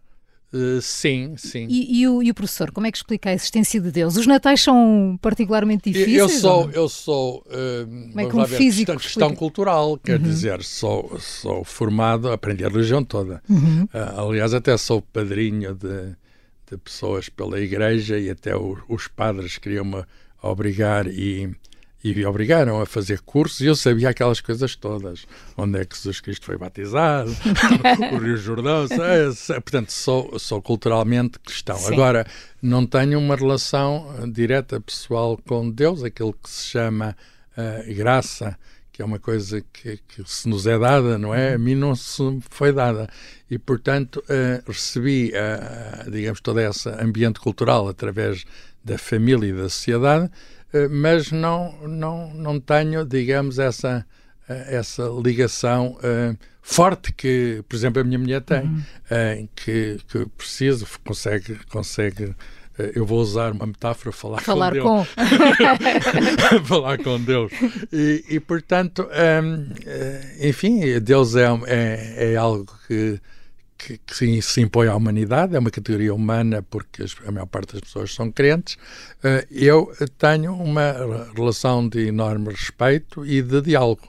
[0.52, 1.66] Uh, sim, sim.
[1.70, 4.16] E, e, o, e, o, professor, como é que explica a existência de Deus?
[4.16, 6.18] Os natais são particularmente difíceis?
[6.18, 10.24] Eu sou, eu sou uh, é que um físico questão, questão cultural, quer uhum.
[10.24, 13.42] dizer, sou, sou formado, aprendi a religião toda.
[13.48, 13.84] Uhum.
[13.84, 16.14] Uh, aliás, até sou padrinho de,
[16.70, 20.04] de pessoas pela igreja e até o, os padres queriam-me
[20.42, 21.50] obrigar e
[22.04, 25.24] e obrigaram a fazer cursos e eu sabia aquelas coisas todas.
[25.56, 27.30] Onde é que Jesus Cristo foi batizado,
[28.12, 28.86] o Rio Jordão.
[29.62, 31.76] Portanto, sou, sou culturalmente cristão.
[31.76, 31.92] Sim.
[31.92, 32.26] Agora,
[32.60, 37.16] não tenho uma relação direta pessoal com Deus, aquilo que se chama
[37.56, 38.58] uh, graça,
[38.90, 41.54] que é uma coisa que, que, se nos é dada, não é?
[41.54, 43.08] A mim não se foi dada.
[43.48, 48.44] E, portanto, uh, recebi, uh, digamos, todo esse ambiente cultural através
[48.84, 50.30] da família e da sociedade eh,
[50.90, 54.06] mas não, não, não tenho, digamos, essa,
[54.48, 58.78] eh, essa ligação uh, forte que, por exemplo, a minha mulher tem, uhum.
[58.78, 62.34] uh, que, que preciso, consegue, consegue uh,
[62.94, 65.08] eu vou usar uma metáfora, falar, falar com Deus.
[65.08, 66.64] Com.
[66.66, 67.52] falar com Deus.
[67.92, 69.06] E, e portanto,
[69.42, 69.68] um,
[70.40, 73.20] enfim, Deus é, é, é algo que
[73.86, 77.80] que, que, se impõe à humanidade, é uma categoria humana porque a maior parte das
[77.80, 78.76] pessoas são crentes.
[79.22, 84.08] Eh, eu tenho uma relação de enorme respeito e de diálogo,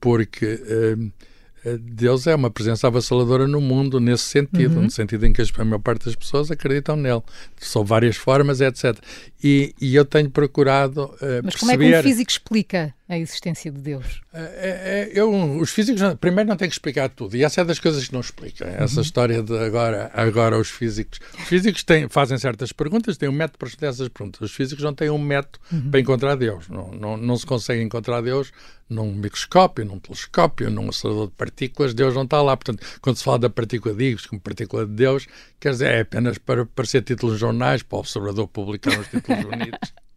[0.00, 4.84] porque eh, Deus é uma presença avassaladora no mundo nesse sentido, uhum.
[4.84, 7.22] no sentido em que a maior parte das pessoas acreditam nele.
[7.58, 8.96] São várias formas, etc.
[9.44, 11.58] E, e eu tenho procurado uh, Mas perceber...
[11.58, 14.22] como é que um físico explica a existência de Deus?
[14.32, 17.36] É, é, eu, os físicos, primeiro, não têm que explicar tudo.
[17.36, 18.68] E essa é das coisas que não explicam.
[18.68, 19.02] Essa uhum.
[19.02, 21.18] história de agora, agora os físicos.
[21.36, 24.40] Os físicos têm, fazem certas perguntas, têm um método para responder essas perguntas.
[24.40, 25.90] Os físicos não têm um método uhum.
[25.90, 26.68] para encontrar Deus.
[26.68, 28.52] Não, não, não se consegue encontrar Deus
[28.88, 31.92] num microscópio, num telescópio, num acelerador de partículas.
[31.92, 32.56] Deus não está lá.
[32.56, 35.26] Portanto, quando se fala da partícula de Higgs como partícula de Deus,
[35.58, 39.42] quer dizer, é apenas para aparecer títulos de jornais, para o observador publicar os títulos
[39.42, 39.92] bonitos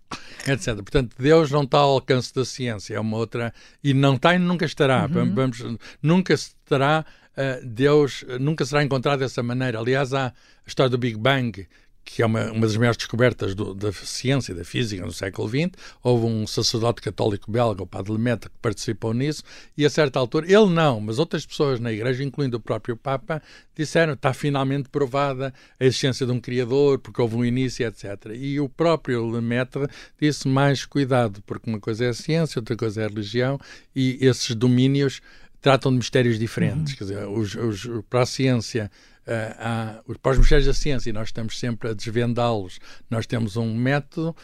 [0.47, 0.75] etc.
[0.75, 3.53] Portanto, Deus não está ao alcance da ciência, é uma outra.
[3.83, 5.09] E não está e nunca estará.
[5.13, 5.33] Uhum.
[5.33, 5.63] Vamos,
[6.01, 7.05] nunca se terá.
[7.35, 9.79] Uh, Deus nunca será encontrado dessa maneira.
[9.79, 10.33] Aliás, há a
[10.67, 11.67] história do Big Bang,
[12.05, 15.71] que é uma, uma das maiores descobertas do, da ciência, da física no século XX.
[16.01, 19.43] Houve um sacerdote católico belga, o Padre Lemaitre, que participou nisso,
[19.77, 23.41] e a certa altura, ele não, mas outras pessoas na Igreja, incluindo o próprio Papa,
[23.75, 28.31] disseram está finalmente provada a existência de um Criador, porque houve um início, etc.
[28.35, 29.87] E o próprio Lemaitre
[30.19, 33.59] disse mais cuidado, porque uma coisa é a ciência, outra coisa é a religião,
[33.95, 35.21] e esses domínios
[35.63, 36.93] tratam de mistérios diferentes.
[36.93, 36.97] Uhum.
[36.97, 38.91] Quer dizer, os, os, para a ciência
[39.27, 42.79] uh, para os mistérios da ciência, e nós estamos sempre a desvendá-los.
[43.09, 44.35] Nós temos um método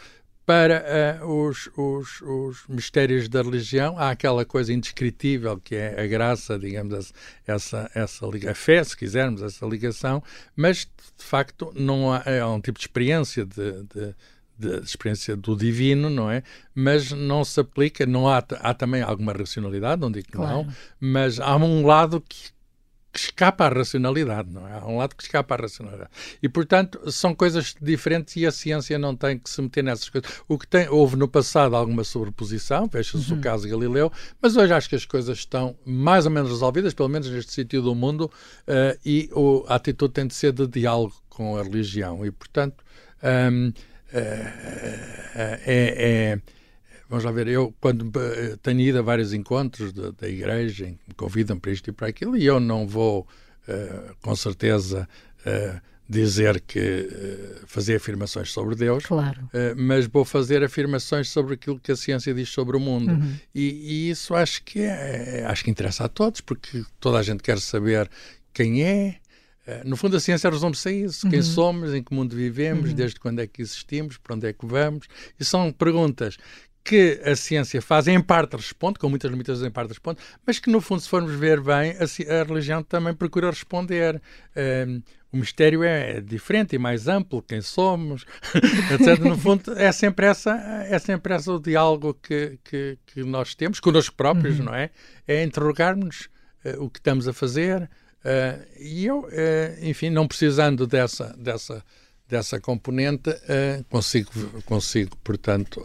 [0.46, 6.06] para uh, os, os, os, mistérios da religião, há aquela coisa indescritível que é a
[6.08, 7.12] graça, digamos,
[7.46, 10.22] essa, essa a fé, se quisermos, essa ligação,
[10.56, 14.14] mas de facto não há, é um tipo de experiência de, de
[14.60, 16.42] de experiência do divino, não é?
[16.74, 20.64] Mas não se aplica, não há, há também alguma racionalidade, não digo que claro.
[20.64, 20.68] não,
[21.00, 22.50] mas há um lado que,
[23.12, 24.78] que escapa à racionalidade, não é?
[24.78, 26.10] Há um lado que escapa à racionalidade.
[26.42, 30.30] E, portanto, são coisas diferentes e a ciência não tem que se meter nessas coisas.
[30.46, 33.38] O que tem, houve no passado alguma sobreposição, veja-se uhum.
[33.38, 36.94] o caso de Galileu, mas hoje acho que as coisas estão mais ou menos resolvidas,
[36.94, 38.30] pelo menos neste sítio do mundo,
[38.68, 42.24] uh, e o, a atitude tem de ser de diálogo com a religião.
[42.24, 42.84] E, portanto,
[43.52, 43.72] um, uh,
[44.14, 46.59] é, é
[47.10, 51.14] Vamos lá ver, eu quando eh, tenho ido a vários encontros da, da igreja, me
[51.16, 53.26] convidam para isto e para aquilo, e eu não vou,
[53.66, 55.08] uh, com certeza,
[55.40, 59.40] uh, dizer que uh, fazer afirmações sobre Deus, claro.
[59.76, 63.10] mas vou fazer afirmações sobre aquilo que a ciência diz sobre o mundo.
[63.10, 63.34] Uhum.
[63.52, 67.42] E, e, isso acho que é, acho que interessa a todos, porque toda a gente
[67.42, 68.08] quer saber
[68.54, 69.16] quem é,
[69.84, 71.44] no fundo, a ciência resume-se a isso: quem uhum.
[71.44, 72.96] somos, em que mundo vivemos, uhum.
[72.96, 75.06] desde quando é que existimos, para onde é que vamos.
[75.38, 76.36] E são perguntas
[76.84, 80.70] que a ciência faz, em parte responde, com muitas limitações, em parte responde, mas que
[80.70, 84.20] no fundo, se formos ver bem, a, a religião também procura responder.
[84.86, 88.24] Um, o mistério é diferente e mais amplo, quem somos,
[88.92, 89.20] etc.
[89.20, 90.52] No fundo, é sempre, essa,
[90.88, 94.66] é sempre esse o diálogo que, que, que nós temos, connosco próprios, uhum.
[94.66, 94.90] não é?
[95.28, 96.28] É interrogarmos
[96.64, 97.82] uh, o que estamos a fazer.
[97.82, 99.28] Uh, e eu, uh,
[99.82, 101.84] enfim, não precisando dessa, dessa
[102.28, 103.28] dessa componente,
[103.88, 104.30] consigo,
[104.64, 105.84] consigo, portanto,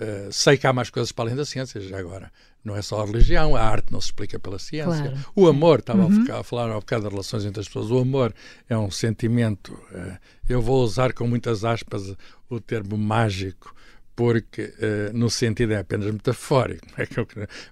[0.00, 2.30] uh, uh, sei que há mais coisas para além da ciência já agora.
[2.64, 5.02] Não é só a religião, a arte não se explica pela ciência.
[5.02, 5.18] Claro.
[5.34, 6.24] O amor, estava uhum.
[6.32, 8.34] a falar ao bocado das relações entre as pessoas, o amor
[8.68, 9.78] é um sentimento,
[10.46, 12.14] eu vou usar com muitas aspas
[12.50, 13.74] o termo mágico,
[14.14, 17.26] porque uh, no sentido é apenas metafórico, é que eu,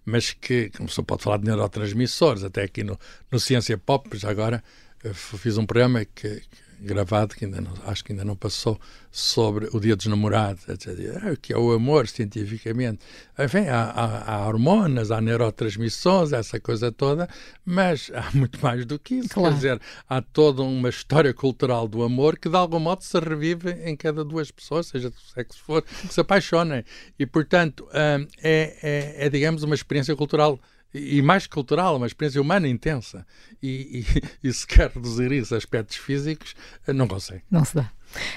[0.06, 2.98] mas que, como se pode falar de neurotransmissores, até aqui no,
[3.30, 4.64] no Ciência Pop, já agora
[5.12, 6.42] fiz um programa que,
[6.80, 8.78] gravado, que ainda não, acho que ainda não passou,
[9.10, 10.88] sobre o Dia dos Namorados, etc.
[11.22, 13.00] Ah, que é o amor, cientificamente.
[13.38, 17.28] Enfim, há, há, há, hormonas, há neurotransmissões, essa coisa toda,
[17.64, 19.30] mas há muito mais do que isso.
[19.30, 19.50] Claro.
[19.50, 23.72] Quer dizer, há toda uma história cultural do amor que, de algum modo, se revive
[23.84, 26.84] em cada duas pessoas, seja do sexo for, que se apaixonem.
[27.18, 30.60] E, portanto, hum, é, é, é digamos, uma experiência cultural
[30.92, 33.26] e mais cultural, uma experiência humana intensa.
[33.62, 34.04] E,
[34.42, 36.54] e, e se quer reduzir isso a aspectos físicos,
[36.86, 37.42] não consegue.
[37.50, 37.90] Não se dá.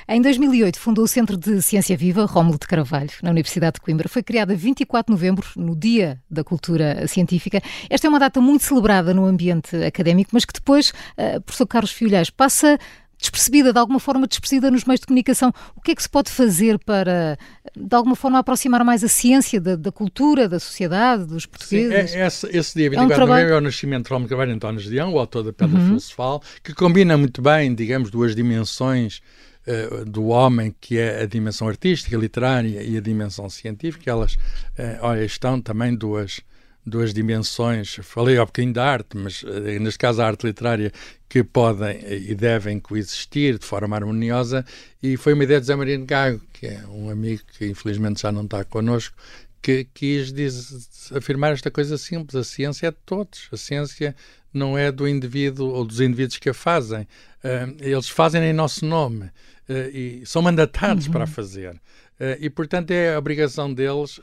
[0.07, 4.09] Em 2008 fundou o Centro de Ciência Viva, Rómulo de Carvalho, na Universidade de Coimbra.
[4.09, 7.61] Foi criada 24 de novembro, no Dia da Cultura Científica.
[7.89, 11.91] Esta é uma data muito celebrada no ambiente académico, mas que depois, uh, professor Carlos
[11.91, 12.77] Filhais, passa
[13.21, 15.53] despercebida, de alguma forma despercebida nos meios de comunicação.
[15.75, 17.37] O que é que se pode fazer para,
[17.75, 22.11] de alguma forma, aproximar mais a ciência da, da cultura, da sociedade, dos portugueses?
[22.11, 24.27] Sim, é, esse, esse dia 24 é um de novembro é o nascimento de Romo
[24.27, 25.87] Carvalho António Gedeão, o autor da Pedra uhum.
[25.87, 29.21] Filosofal, que combina muito bem, digamos, duas dimensões
[29.67, 34.09] uh, do homem, que é a dimensão artística, literária e a dimensão científica.
[34.09, 36.41] Elas, uh, olha, estão também duas
[36.85, 37.95] duas dimensões.
[38.01, 40.91] Falei há bocadinho da arte, mas eh, neste caso a arte literária
[41.29, 44.65] que podem e devem coexistir de forma harmoniosa
[45.01, 48.31] e foi uma ideia de Zé Marino Gago, que é um amigo que infelizmente já
[48.31, 49.15] não está connosco,
[49.61, 54.15] que quis diz, afirmar esta coisa simples: a ciência é de todos, a ciência
[54.53, 57.03] não é do indivíduo ou dos indivíduos que a fazem.
[57.43, 61.13] Uh, eles fazem em nosso nome uh, e são mandatados uhum.
[61.13, 61.75] para a fazer.
[61.75, 64.19] Uh, e, portanto, é a obrigação deles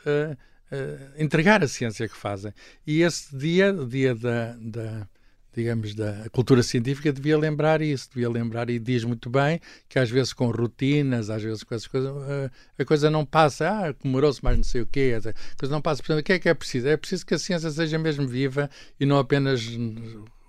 [0.73, 2.53] uh, entregar a ciência que fazem.
[2.87, 5.09] E esse dia, o dia da, da
[5.55, 10.09] digamos, da cultura científica, devia lembrar isso, devia lembrar, e diz muito bem que às
[10.09, 14.43] vezes com rutinas, às vezes com essas coisas, uh, a coisa não passa, ah, comemorou-se
[14.43, 15.23] mais não sei o quê, a
[15.59, 16.01] coisa não passa.
[16.01, 16.89] Portanto, o que é que é preciso?
[16.89, 19.61] É preciso que a ciência seja mesmo viva e não apenas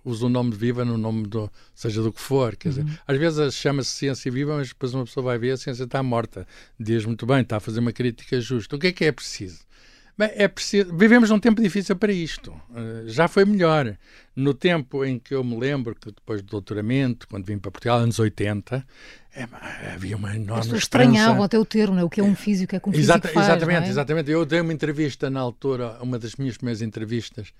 [0.03, 2.55] use o nome de viva no nome do, seja do que for.
[2.55, 2.97] Quer dizer, uhum.
[3.07, 6.47] às vezes chama-se ciência viva, mas depois uma pessoa vai ver a ciência está morta.
[6.79, 8.75] Diz muito bem, está a fazer uma crítica justa.
[8.75, 9.59] O que é que é preciso?
[10.19, 10.93] Bem, é preciso.
[10.97, 12.51] Vivemos num tempo difícil para isto.
[12.51, 13.95] Uh, já foi melhor.
[14.35, 17.99] No tempo em que eu me lembro que depois do doutoramento, quando vim para Portugal,
[17.99, 18.85] anos 80,
[19.33, 19.47] é,
[19.93, 22.03] havia uma enorme As estranhavam até o termo, né?
[22.03, 23.89] o que é um físico, o que é que um físico Exata, faz, Exatamente, é?
[23.89, 24.29] exatamente.
[24.29, 27.53] Eu dei uma entrevista na altura, uma das minhas primeiras entrevistas,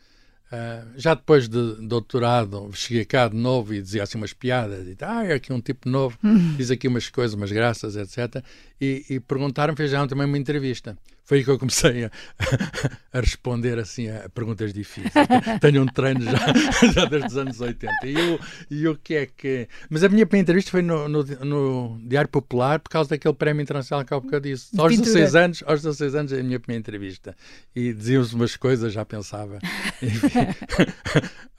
[0.52, 4.98] Uh, já depois de doutorado, cheguei cá de novo e dizia assim umas piadas, e
[5.02, 6.56] ah, é aqui um tipo novo, uhum.
[6.58, 8.44] diz aqui umas coisas, umas graças, etc.
[8.82, 10.98] E, e perguntaram-me, fizeram também uma entrevista.
[11.30, 12.12] Foi aí que eu comecei a,
[13.14, 15.14] a responder assim a perguntas difíceis.
[15.62, 16.32] Tenho um treino já,
[16.92, 17.94] já desde os anos 80.
[18.08, 18.40] E, eu,
[18.72, 19.68] e o que é que.
[19.92, 23.62] Mas a minha primeira entrevista foi no, no, no, Diário Popular por causa daquele prémio
[23.62, 24.70] internacional que há eu disse.
[24.76, 27.38] Aos 16 anos, aos 16 anos é a minha primeira entrevista.
[27.76, 29.60] E diziam-se umas coisas, já pensava.
[30.02, 30.48] Enfim,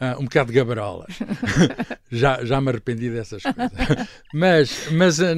[0.01, 1.17] ah, um bocado de gabarolas.
[2.11, 4.09] já, já me arrependi dessas coisas.
[4.35, 5.35] Mas, mas ah,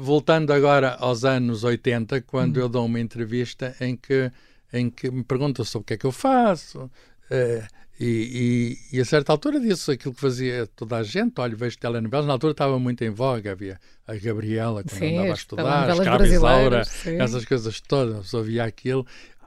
[0.00, 2.60] voltando agora aos anos 80, quando hum.
[2.60, 4.30] eu dou uma entrevista em que,
[4.72, 6.90] em que me pergunta sobre o que é que eu faço.
[7.30, 11.40] Uh, e, e, e, a certa altura disse aquilo que fazia toda a gente.
[11.40, 12.26] Olha, vejo telenovelas.
[12.26, 13.52] Na altura estava muito em voga.
[13.52, 18.16] Havia a Gabriela, quando sim, andava a estudar, a Escrava Isaura, essas coisas todas.
[18.16, 19.06] A pessoa via aquilo.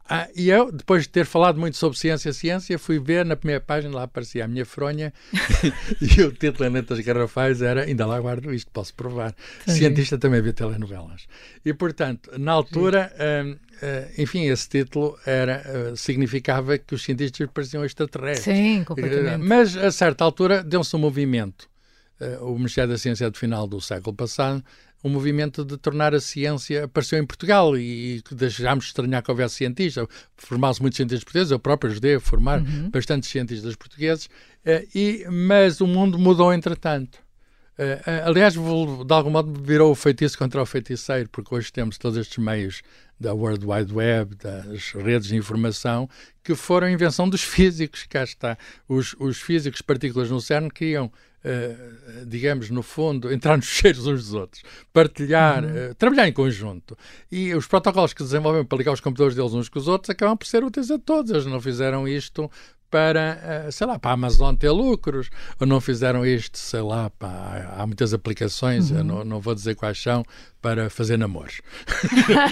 [0.09, 3.59] Ah, e eu, depois de ter falado muito sobre ciência, ciência, fui ver na primeira
[3.59, 5.13] página, lá aparecia a minha fronha
[6.01, 9.35] e o título em letras garrafais era Ainda lá guardo isto, posso provar.
[9.65, 9.73] Sim.
[9.73, 11.27] Cientista também vê telenovelas.
[11.65, 13.57] E, portanto, na altura, hum, hum,
[14.17, 18.55] enfim, esse título era, hum, significava que os cientistas pareciam extraterrestres.
[18.55, 19.43] Sim, completamente.
[19.43, 21.69] Mas, a certa altura, deu-se um movimento.
[22.41, 24.63] o Ministério da Ciência é do final do século passado
[25.07, 29.55] um movimento de tornar a ciência apareceu em Portugal e, deixámos de estranhar que houvesse
[29.55, 30.07] cientistas.
[30.35, 32.89] Formaram-se muitos cientistas portugueses, eu próprio ajudei a formar uhum.
[32.89, 34.29] bastantes cientistas portugueses,
[34.65, 37.19] eh, e, mas o mundo mudou entretanto.
[37.77, 42.17] Uh, aliás, de algum modo virou o feitiço contra o feiticeiro, porque hoje temos todos
[42.17, 42.81] estes meios
[43.19, 46.09] da World Wide Web, das redes de informação,
[46.43, 48.05] que foram invenção dos físicos.
[48.09, 48.57] Cá está.
[48.89, 51.11] Os, os físicos, partículas no CERN, criam
[51.47, 55.91] Uh, digamos, no fundo, entrar nos cheiros uns dos outros, partilhar, uhum.
[55.91, 56.97] uh, trabalhar em conjunto.
[57.31, 60.35] E os protocolos que desenvolvem para ligar os computadores deles uns com os outros acabam
[60.35, 61.31] por ser úteis a todos.
[61.31, 62.51] Eles não fizeram isto
[62.89, 67.09] para, uh, sei lá, para a Amazon ter lucros, ou não fizeram isto, sei lá,
[67.09, 68.97] pá, há muitas aplicações, uhum.
[68.97, 70.23] eu não, não vou dizer quais são,
[70.61, 71.61] para fazer namoros.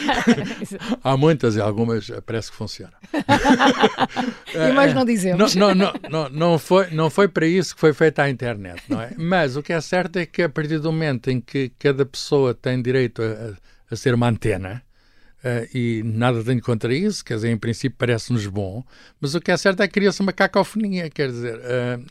[1.04, 2.94] há muitas e algumas parece que funcionam.
[4.54, 5.56] e mais não dizemos.
[5.56, 9.02] Não, não, não, não, foi, não foi para isso que foi feita a internet, não
[9.02, 9.12] é?
[9.18, 12.54] Mas o que é certo é que a partir do momento em que cada pessoa
[12.54, 13.54] tem direito a,
[13.92, 14.82] a ser uma antena,
[15.46, 18.84] Uh, e nada tenho contra isso, quer dizer, em princípio parece-nos bom,
[19.22, 22.04] mas o que é certo é que cria-se uma cacofonia, quer dizer, uh,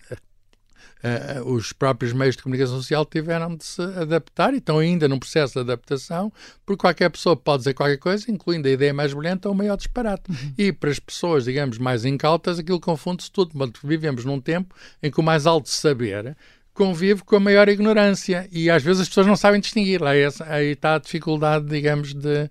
[1.44, 5.54] os próprios meios de comunicação social tiveram de se adaptar e estão ainda num processo
[5.54, 6.32] de adaptação,
[6.64, 9.76] porque qualquer pessoa pode dizer qualquer coisa, incluindo a ideia mais brilhante ou o maior
[9.76, 10.30] disparate.
[10.30, 10.54] Uhum.
[10.56, 13.52] E para as pessoas, digamos, mais incautas, aquilo confunde-se tudo.
[13.82, 16.36] Vivemos num tempo em que o mais alto saber
[16.72, 20.00] convive com a maior ignorância e às vezes as pessoas não sabem distinguir.
[20.00, 22.48] Lá é aí está a dificuldade, digamos, de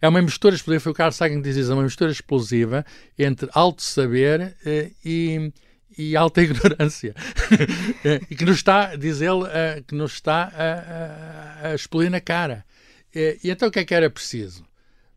[0.00, 2.84] é uma mistura explosiva, foi o Carl Sagan que diz isso, é uma mistura explosiva
[3.18, 5.52] entre alto saber eh, e,
[5.96, 7.14] e alta ignorância.
[8.04, 9.44] Eh, e que nos está, diz ele,
[9.86, 12.64] que nos está a, a, a explodir na cara.
[13.14, 14.62] E então o que é que era preciso?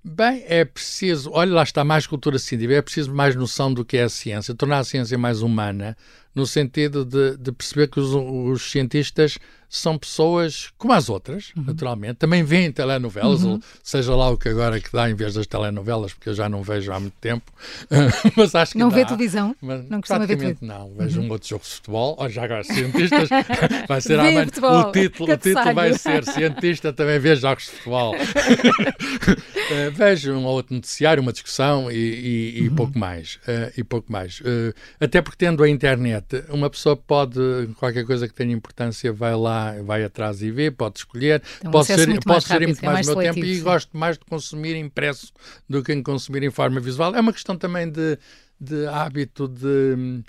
[0.10, 3.98] Bem, é preciso, olha, lá está mais cultura científica, é preciso mais noção do que
[3.98, 5.98] é a ciência, tornar a ciência mais humana,
[6.38, 11.64] no sentido de, de perceber que os, os, cientistas são pessoas como as outras, uhum.
[11.66, 12.16] naturalmente.
[12.16, 13.60] Também veem telenovelas, uhum.
[13.84, 16.62] seja lá o que agora que dá em vez das telenovelas, porque eu já não
[16.62, 17.52] vejo há muito tempo.
[18.38, 18.98] mas acho que não dá.
[18.98, 19.56] vê televisão?
[19.60, 20.68] Mas não costuma ver televisão?
[20.68, 21.28] Não, vejo uhum.
[21.28, 22.16] um outro jogo de futebol.
[22.20, 23.30] Oh, já agora, cientistas,
[23.90, 24.44] vai ser amanhã.
[24.44, 28.16] O título, o título vai ser Cientista também vê jogos de futebol.
[28.16, 32.76] uh, vejo um outro noticiário, uma discussão e, e, e uhum.
[32.76, 33.40] pouco mais.
[33.48, 34.40] Uh, e pouco mais.
[34.42, 37.40] Uh, até porque tendo a internet uma pessoa pode,
[37.78, 41.42] qualquer coisa que tenha importância, vai lá, vai atrás e vê, pode escolher.
[41.60, 43.52] Então, posso ser, posso ser muito é mais, mais meu tempo sim.
[43.52, 45.32] e gosto mais de consumir impresso
[45.70, 47.16] do que em consumir em forma visual.
[47.16, 48.18] É uma questão também de,
[48.60, 50.24] de hábito de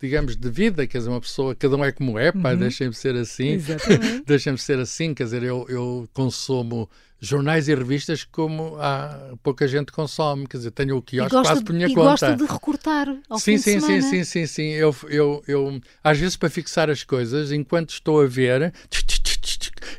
[0.00, 2.58] digamos, de vida, quer dizer, uma pessoa, cada um é como é, pá, uhum.
[2.58, 3.58] deixem-me ser assim,
[4.24, 6.88] deixem-me ser assim, quer dizer, eu, eu consumo
[7.26, 10.46] jornais e revistas como há pouca gente consome.
[10.46, 12.00] Quer dizer, tenho o quiosque quase por minha e conta.
[12.00, 14.68] E gosta de recortar ao sim, fim sim, sim, sim, sim, sim.
[14.70, 19.23] Eu, eu, eu, às vezes, para fixar as coisas, enquanto estou a ver, e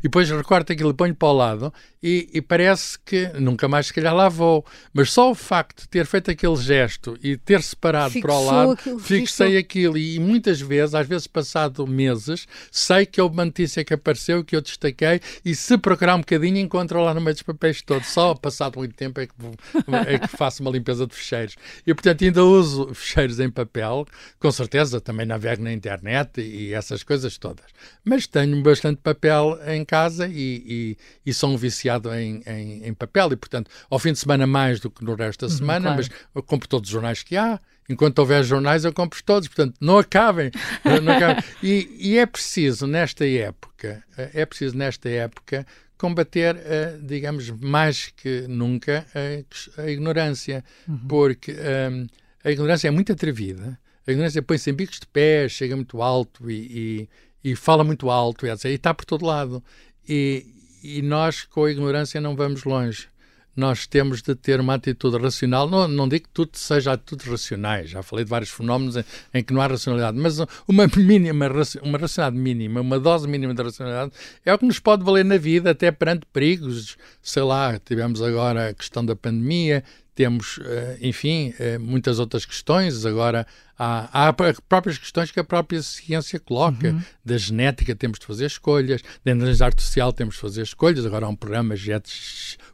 [0.06, 3.94] depois recorto aquilo e ponho para o lado e, e, parece que nunca mais se
[3.94, 4.64] calhar lá vou.
[4.94, 8.46] Mas só o facto de ter feito aquele gesto e ter separado Fixou para o
[8.46, 9.60] lado, aquilo, fixei fixou.
[9.60, 14.44] aquilo e muitas vezes, às vezes passado meses, sei que houve uma notícia que apareceu,
[14.44, 18.08] que eu destaquei e se procurar um bocadinho encontro lá no meio dos papéis todos.
[18.10, 19.34] Só passado muito tempo é que,
[20.08, 21.56] é que faço uma limpeza de fecheiros.
[21.88, 24.06] E portanto ainda uso fecheiros em papel,
[24.40, 27.66] com certeza também navego na internet e essas coisas todas.
[28.04, 29.95] Mas tenho bastante papel em casa
[30.28, 34.20] e, e, e sou um viciado em, em, em, papel e, portanto, ao fim de
[34.20, 35.98] semana mais do que no resto da uhum, semana, claro.
[35.98, 37.60] mas eu compro todos os jornais que há.
[37.88, 40.50] Enquanto houver jornais, eu compro todos, portanto, não acabem.
[41.04, 41.44] Não acabem.
[41.62, 48.46] E, e, é preciso, nesta época, é preciso, nesta época, combater, uh, digamos, mais que
[48.48, 49.06] nunca,
[49.78, 50.98] a, a ignorância, uhum.
[51.08, 52.08] porque um,
[52.44, 56.50] a ignorância é muito atrevida, a ignorância põe-se em bicos de pé, chega muito alto
[56.50, 57.10] e,
[57.46, 58.48] e, fala muito alto.
[58.48, 59.64] E está por todo lado.
[60.10, 60.46] E,
[60.84, 63.08] e nós, com a ignorância, não vamos longe.
[63.56, 65.70] Nós temos de ter uma atitude racional.
[65.70, 67.92] Não, não digo que tudo seja atitudes racionais.
[67.92, 70.18] Já falei de vários fenómenos em, em, que não há racionalidade.
[70.18, 71.48] Mas uma mínima,
[71.84, 74.12] uma racionalidade mínima, uma dose mínima de racionalidade
[74.44, 76.98] é o que nos pode valer na vida, até perante perigos.
[77.22, 79.84] Sei lá, tivemos agora a questão da pandemia,
[80.16, 83.06] temos, eh, enfim, eh, muitas outras questões.
[83.06, 83.46] Agora,
[83.78, 86.92] há, há próprias questões que a própria ciência coloca.
[86.92, 87.02] Uhum.
[87.24, 91.06] Da genética temos de fazer escolhas, da inteligência artificial temos de fazer escolhas.
[91.06, 91.76] Agora há um programa,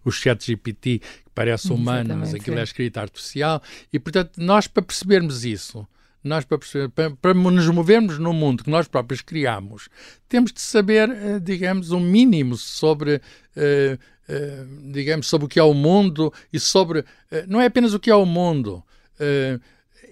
[0.06, 3.62] o ChatGPT, que parece humano, mas aquilo é escrita artificial.
[3.92, 5.88] E, portanto, nós, para percebermos isso,
[6.24, 9.90] nós para, perceber, para, para, nos movermos no mundo que nós próprios criamos,
[10.30, 14.00] temos de saber, eh, digamos, um mínimo sobre uh,
[14.32, 17.00] eh, digamos, sobre o que é o mundo e sobre.
[17.00, 17.06] Uh,
[17.48, 18.82] não é apenas o que é o mundo.
[19.20, 19.60] Uh,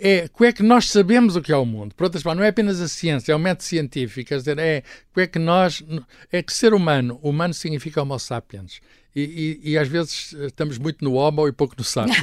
[0.01, 1.95] é como é que nós sabemos o que é o mundo.
[1.95, 4.27] Por outras palavras, não é apenas a ciência, é o método científico.
[4.27, 5.81] Quer dizer, é como é que nós.
[6.31, 8.81] É que ser humano, humano significa Homo sapiens.
[9.15, 12.15] E, e, e, às vezes estamos muito no homo e pouco no sapiens.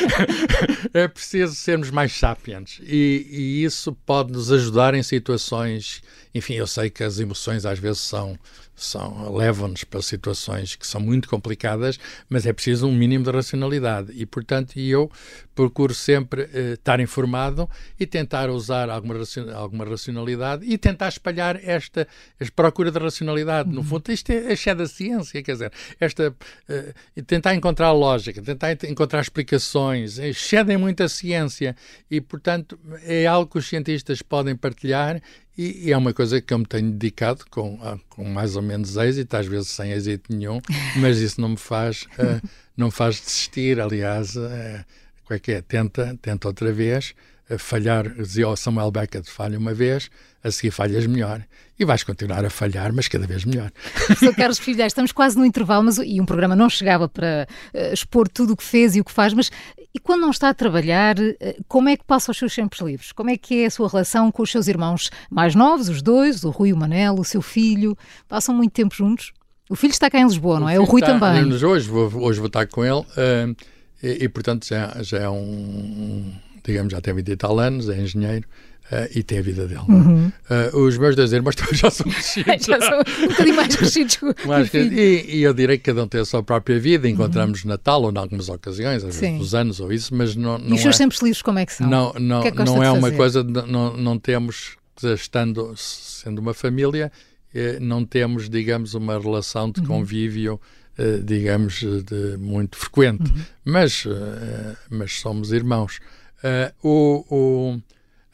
[0.94, 2.80] é preciso sermos mais sapiens.
[2.82, 6.02] E, e, isso pode nos ajudar em situações.
[6.34, 8.38] Enfim, eu sei que as emoções às vezes são
[8.74, 14.12] são levam-nos para situações que são muito complicadas, mas é preciso um mínimo de racionalidade
[14.14, 15.10] e, portanto, eu
[15.54, 17.68] procuro sempre uh, estar informado
[18.00, 19.14] e tentar usar alguma,
[19.54, 22.08] alguma racionalidade e tentar espalhar esta,
[22.40, 23.68] esta procura de racionalidade.
[23.68, 23.76] Uhum.
[23.76, 28.72] No fundo, isto é, é da ciência, quer dizer, esta, uh, tentar encontrar lógica, tentar
[28.84, 31.76] encontrar explicações, excedem muito a ciência
[32.10, 35.20] e, portanto, é algo que os cientistas podem partilhar
[35.56, 38.62] e, e, é uma coisa que eu me tenho dedicado com, ah, com mais ou
[38.62, 40.60] menos êxito, às vezes sem êxito nenhum,
[40.96, 43.80] mas isso não me faz, uh, não me faz desistir.
[43.80, 44.84] Aliás, uh,
[45.30, 45.62] é que é?
[45.62, 47.14] Tenta, tenta outra vez,
[47.50, 50.10] uh, falhar, dizia o Samuel Beckett, falha uma vez,
[50.42, 51.42] a seguir falhas melhor.
[51.78, 53.70] E vais continuar a falhar, mas cada vez melhor.
[54.18, 54.34] Sr.
[54.34, 58.28] Carlos Filhais, estamos quase no intervalo, mas e um programa não chegava para uh, expor
[58.28, 59.50] tudo o que fez e o que faz, mas
[59.94, 61.34] e quando não está a trabalhar, uh,
[61.68, 63.12] como é que passa os seus tempos livres?
[63.12, 66.44] Como é que é a sua relação com os seus irmãos mais novos, os dois,
[66.44, 67.96] o Rui e o Manel, o seu filho?
[68.28, 69.32] Passam muito tempo juntos?
[69.68, 70.78] O filho está cá em Lisboa, não é?
[70.78, 71.52] O Rui está, também.
[71.52, 73.56] Hoje vou, hoje vou estar com ele uh,
[74.02, 76.32] e, e, portanto, já, já é um,
[76.64, 78.46] digamos, já tem 20 e tal anos, é engenheiro.
[78.90, 79.80] Uh, e tem a vida dele.
[79.88, 80.30] Uhum.
[80.50, 82.66] Uh, os meus dois irmãos também já são crescidos.
[82.66, 84.18] já são um bocadinho mais crescidos.
[84.44, 84.98] mais crescidos.
[84.98, 87.08] E, e, eu direi que cada um tem a sua própria vida.
[87.08, 87.70] Encontramos uhum.
[87.70, 90.74] Natal ou em algumas ocasiões, às vezes dos anos ou isso, mas não, não E
[90.74, 91.88] os seus é, tempos livres como é que são?
[91.88, 96.52] Não, não, que é, que não é uma coisa, não, não temos, estando, sendo uma
[96.52, 97.10] família,
[97.54, 99.86] eh, não temos, digamos, uma relação de uhum.
[99.86, 100.60] convívio
[100.98, 103.42] eh, digamos, de, muito frequente, uhum.
[103.64, 106.00] mas, eh, mas somos irmãos.
[106.82, 107.80] O, o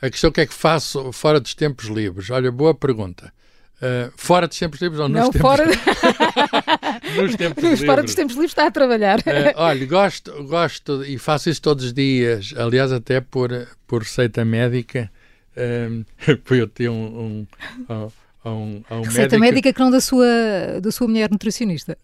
[0.01, 2.31] a questão que é que faço fora dos tempos livres?
[2.31, 3.33] Olha, boa pergunta.
[3.81, 5.65] Uh, fora dos tempos livres ou nos Não, tempos fora...
[7.17, 7.85] nos tempos livres?
[7.85, 9.19] Fora dos tempos livres está a trabalhar.
[9.21, 13.51] Uh, olha, gosto, gosto e faço isso todos os dias, aliás, até por,
[13.87, 15.11] por receita médica.
[15.59, 16.05] Um,
[16.55, 17.45] eu tenho um,
[17.89, 18.11] um
[18.49, 20.26] a um, a um Receita médico, médica que não da sua,
[20.82, 21.96] da sua mulher nutricionista.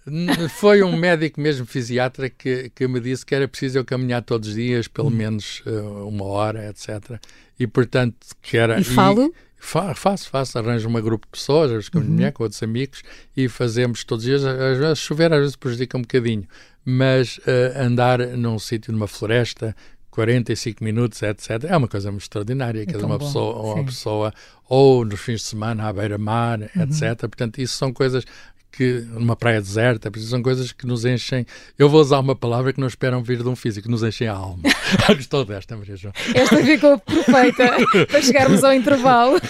[0.58, 4.50] Foi um médico mesmo fisiatra que, que me disse que era preciso eu caminhar todos
[4.50, 5.12] os dias, pelo hum.
[5.12, 7.18] menos uh, uma hora, etc.
[7.58, 8.80] E portanto que era.
[8.80, 9.26] E falo?
[9.26, 9.32] E,
[9.64, 12.08] fa, faço, faço, arranjo um grupo de pessoas, às vezes com a uhum.
[12.08, 13.02] mulher, com outros amigos,
[13.36, 14.44] e fazemos todos os dias.
[14.44, 16.46] Às vezes chover, às vezes prejudica um bocadinho,
[16.84, 19.74] mas uh, andar num sítio, numa floresta,
[20.14, 21.64] 45 minutos, etc.
[21.64, 22.86] É uma coisa muito extraordinária.
[22.86, 24.32] É uma pessoa, uma pessoa,
[24.68, 26.82] ou nos fins de semana à beira-mar, uhum.
[26.82, 27.18] etc.
[27.18, 28.24] Portanto, isso são coisas
[28.70, 31.44] que numa praia deserta, são coisas que nos enchem.
[31.76, 34.34] Eu vou usar uma palavra que não esperam vir de um físico, nos enchem a
[34.34, 34.62] alma.
[35.16, 36.14] Gostou desta, Maria João?
[36.32, 37.72] Esta ficou perfeita
[38.06, 39.40] para chegarmos ao intervalo.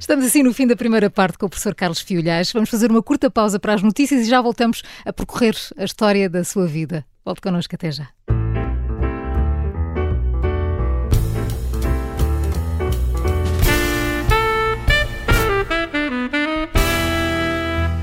[0.00, 2.52] Estamos assim no fim da primeira parte com o professor Carlos Fiolhais.
[2.52, 6.28] Vamos fazer uma curta pausa para as notícias e já voltamos a percorrer a história
[6.28, 7.04] da sua vida.
[7.24, 8.08] Volte connosco até já.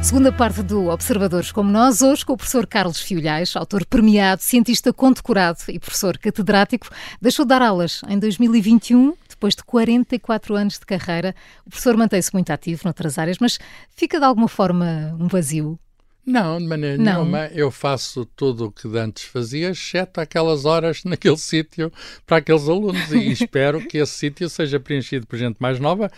[0.10, 4.92] Segunda parte do Observadores como Nós, hoje com o professor Carlos Fiolhais, autor premiado, cientista
[4.92, 6.90] condecorado e professor catedrático,
[7.22, 11.36] deixou de dar aulas em 2021, depois de 44 anos de carreira.
[11.64, 13.60] O professor mantém-se muito ativo noutras áreas, mas
[13.96, 15.78] fica de alguma forma um vazio?
[16.30, 17.24] Não, de maneira não.
[17.24, 17.46] nenhuma.
[17.48, 21.92] Eu faço tudo o que antes fazia, exceto aquelas horas naquele sítio
[22.26, 23.12] para aqueles alunos.
[23.12, 26.12] E espero que esse sítio seja preenchido por gente mais nova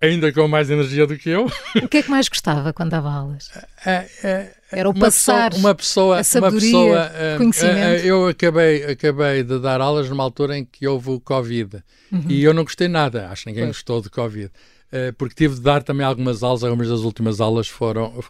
[0.00, 1.50] ainda com mais energia do que eu.
[1.82, 3.50] O que é que mais gostava quando dava aulas?
[3.84, 8.02] É, é, Era o passar uma pessoa, a sabedoria, uma pessoa, uh, conhecimento.
[8.02, 12.24] Uh, eu acabei, acabei de dar aulas numa altura em que houve o Covid uhum.
[12.28, 13.76] e eu não gostei nada, acho que ninguém pois.
[13.76, 14.46] gostou de Covid.
[14.46, 18.22] Uh, porque tive de dar também algumas aulas, algumas das últimas aulas foram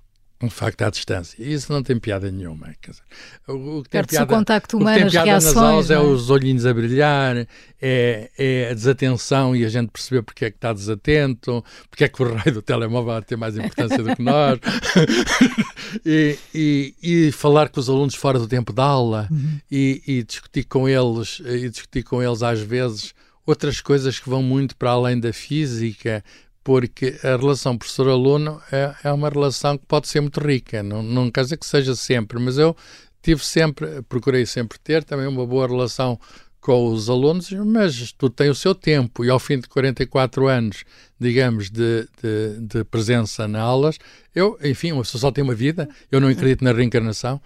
[0.42, 1.36] um facto à distância.
[1.42, 2.74] Isso não tem piada nenhuma.
[2.82, 3.02] Dizer,
[3.46, 5.94] o, que tem piada, o contacto humano, o que tem piada reações, nas aulas é?
[5.94, 5.98] é?
[5.98, 7.36] os olhinhos a brilhar,
[7.80, 12.08] é, é, a desatenção e a gente perceber porque é que está desatento, porque é
[12.08, 14.58] que o raio do telemóvel tem mais importância do que nós,
[16.06, 19.58] e, e, e, falar com os alunos fora do tempo de aula uhum.
[19.70, 23.14] e, e discutir com eles, e discutir com eles às vezes
[23.46, 26.24] outras coisas que vão muito para além da física,
[26.62, 31.30] porque a relação professor-aluno é, é, uma relação que pode ser muito rica, não, não
[31.30, 32.76] quer dizer que seja sempre, mas eu
[33.22, 36.18] tive sempre, procurei sempre ter também uma boa relação
[36.60, 40.84] com os alunos, mas tudo tem o seu tempo e ao fim de 44 anos,
[41.18, 43.98] digamos, de, de, de presença na aulas,
[44.34, 47.40] eu, enfim, uma pessoa só tem uma vida, eu não acredito na reencarnação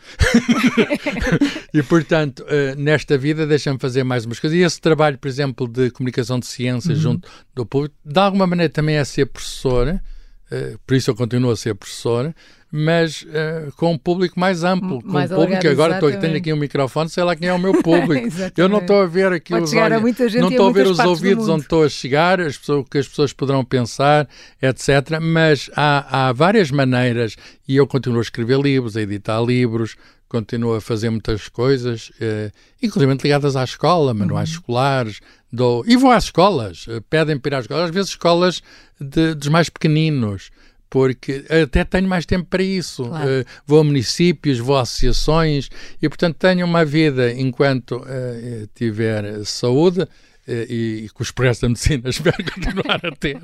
[1.73, 4.59] e, portanto, uh, nesta vida deixa-me fazer mais umas coisas.
[4.59, 7.03] E esse trabalho, por exemplo, de comunicação de ciências uhum.
[7.03, 11.53] junto do público, de alguma maneira também é ser professor, uh, por isso eu continuo
[11.53, 12.35] a ser professor,
[12.77, 15.68] mas uh, com um público mais amplo, com mais um público.
[15.68, 18.27] Agora estou, tenho aqui um microfone, sei lá quem é o meu público.
[18.57, 21.49] eu não estou a ver aqui Pode os olhos, não estou a ver os ouvidos
[21.49, 24.29] onde estou a chegar, as pessoas, o que as pessoas poderão pensar,
[24.61, 25.20] etc.
[25.22, 27.37] Mas há, há várias maneiras
[27.68, 29.95] e eu continuo a escrever livros, a editar livros,
[30.29, 32.51] continuo a fazer muitas coisas, eh,
[32.83, 34.55] inclusive ligadas à escola, manuais uhum.
[34.57, 35.20] escolares,
[35.53, 38.62] dou, e vou às escolas, eh, pedem para ir às escolas, às vezes escolas
[39.01, 40.51] de, dos mais pequeninos,
[40.95, 43.05] porque até tenho mais tempo para isso.
[43.05, 43.28] Claro.
[43.28, 45.68] Uh, vou a municípios, vou a associações
[46.01, 50.07] e, portanto, tenho uma vida enquanto uh, tiver saúde.
[50.47, 53.40] E, e com os progressos da medicina espero continuar a ter.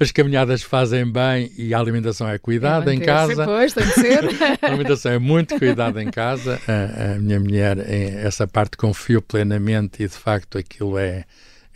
[0.00, 3.44] As caminhadas fazem bem e a alimentação é cuidada em casa.
[3.44, 4.24] Pois, tem que ser.
[4.60, 6.60] a alimentação é muito cuidada em casa.
[6.66, 11.24] A, a minha mulher, essa parte confio plenamente e de facto aquilo é,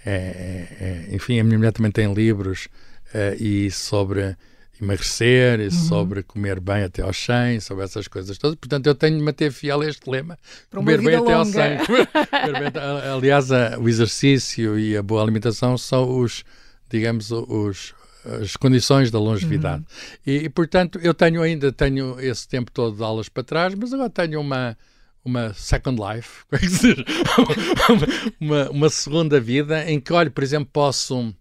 [0.05, 2.69] é, é, é enfim, a minha mulher também tem livros
[3.15, 4.37] uh, e sobre
[4.81, 5.71] emagrecer, uhum.
[5.71, 8.57] sobre comer bem até aos 100, sobre essas coisas todas.
[8.57, 10.39] Portanto, eu tenho de manter fiel a este lema:
[10.71, 11.31] comer bem longa.
[11.31, 11.79] até aos 100.
[13.17, 13.49] Aliás,
[13.81, 16.45] o exercício e a boa alimentação são os,
[16.89, 17.95] digamos, os,
[18.41, 19.83] as condições da longevidade.
[19.83, 20.23] Uhum.
[20.27, 23.93] E, e, portanto, eu tenho ainda tenho esse tempo todo de aulas para trás, mas
[23.93, 24.77] agora tenho uma
[25.25, 27.05] uma second life, como é que se diz?
[28.41, 31.35] uma, uma segunda vida em que, olha, por exemplo, posso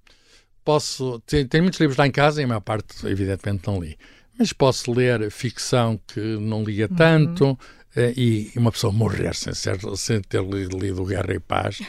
[0.68, 1.22] posso.
[1.26, 3.98] Tenho, tenho muitos livros lá em casa e a maior parte, evidentemente, não li.
[4.38, 7.46] Mas posso ler ficção que não lia tanto.
[7.46, 7.58] Uhum.
[7.96, 11.80] Uh, e, uma pessoa morrer sem, ser, sem ter lido, lido Guerra e Paz,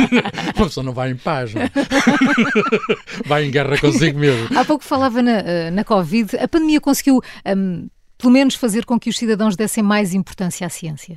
[0.56, 1.60] uma pessoa não vai em paz, não?
[1.60, 1.70] É?
[3.26, 4.56] vai em guerra consigo mesmo.
[4.56, 7.88] Há pouco falava na, eh, na Covid, a pandemia conseguiu um,
[8.20, 11.16] pelo menos fazer com que os cidadãos dessem mais importância à ciência?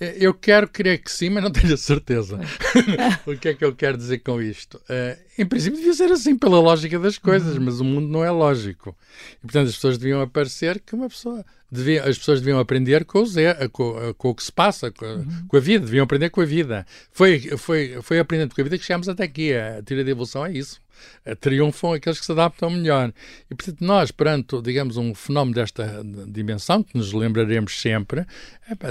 [0.00, 2.40] É, eu quero crer que sim, mas não tenho a certeza.
[3.26, 4.78] o que é que eu quero dizer com isto?
[4.78, 7.64] Uh, em princípio, devia ser assim, pela lógica das coisas, uhum.
[7.64, 8.96] mas o mundo não é lógico.
[9.38, 11.44] E, portanto, as pessoas deviam aparecer que uma pessoa.
[11.72, 15.06] Devia, as pessoas deviam aprender com o, Zé, com, com, o que se passa, com,
[15.06, 15.46] uhum.
[15.46, 16.84] com, a vida, deviam aprender com a vida.
[17.12, 19.54] Foi, foi, foi aprendendo com a vida que chegamos até aqui.
[19.54, 20.80] A teoria da evolução é isso.
[21.24, 23.12] A triunfam aqueles que se adaptam melhor.
[23.50, 28.26] E, portanto, nós, perante, digamos, um fenómeno desta dimensão, que nos lembraremos sempre,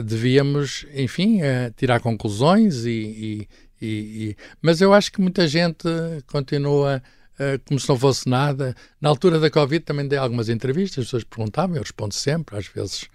[0.04, 3.48] devíamos, enfim, eh, tirar conclusões e,
[3.82, 5.88] e, e, Mas eu acho que muita gente
[6.28, 7.02] continua
[7.40, 8.76] Uh, como se não fosse nada.
[9.00, 12.68] Na altura da Covid também dei algumas entrevistas, as pessoas perguntavam, eu respondo sempre, às
[12.68, 13.08] vezes,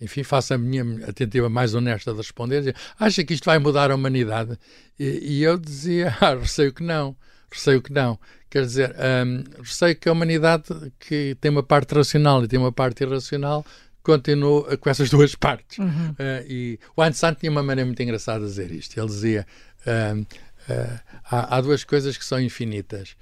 [0.00, 3.90] enfim, faço a minha a tentativa mais honesta de responder, acha que isto vai mudar
[3.90, 4.58] a humanidade?
[4.98, 7.16] E, e eu dizia, ah, receio que não,
[7.52, 8.18] receio que não.
[8.50, 8.94] Quer dizer,
[9.26, 10.64] um, receio que a humanidade,
[11.00, 13.64] que tem uma parte racional e tem uma parte irracional,
[14.02, 15.78] continua com essas duas partes.
[15.78, 16.10] Uhum.
[16.10, 18.98] Uh, e o Einstein tinha uma maneira muito engraçada de dizer isto.
[18.98, 19.46] Ele dizia:
[19.86, 21.00] uh, uh,
[21.30, 23.16] há, há, duas coisas que são infinitas.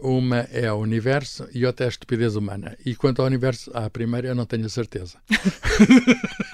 [0.00, 2.76] uma é o universo e outra é a estupidez humana.
[2.84, 5.18] E quanto ao universo, à primeira, eu não tenho certeza.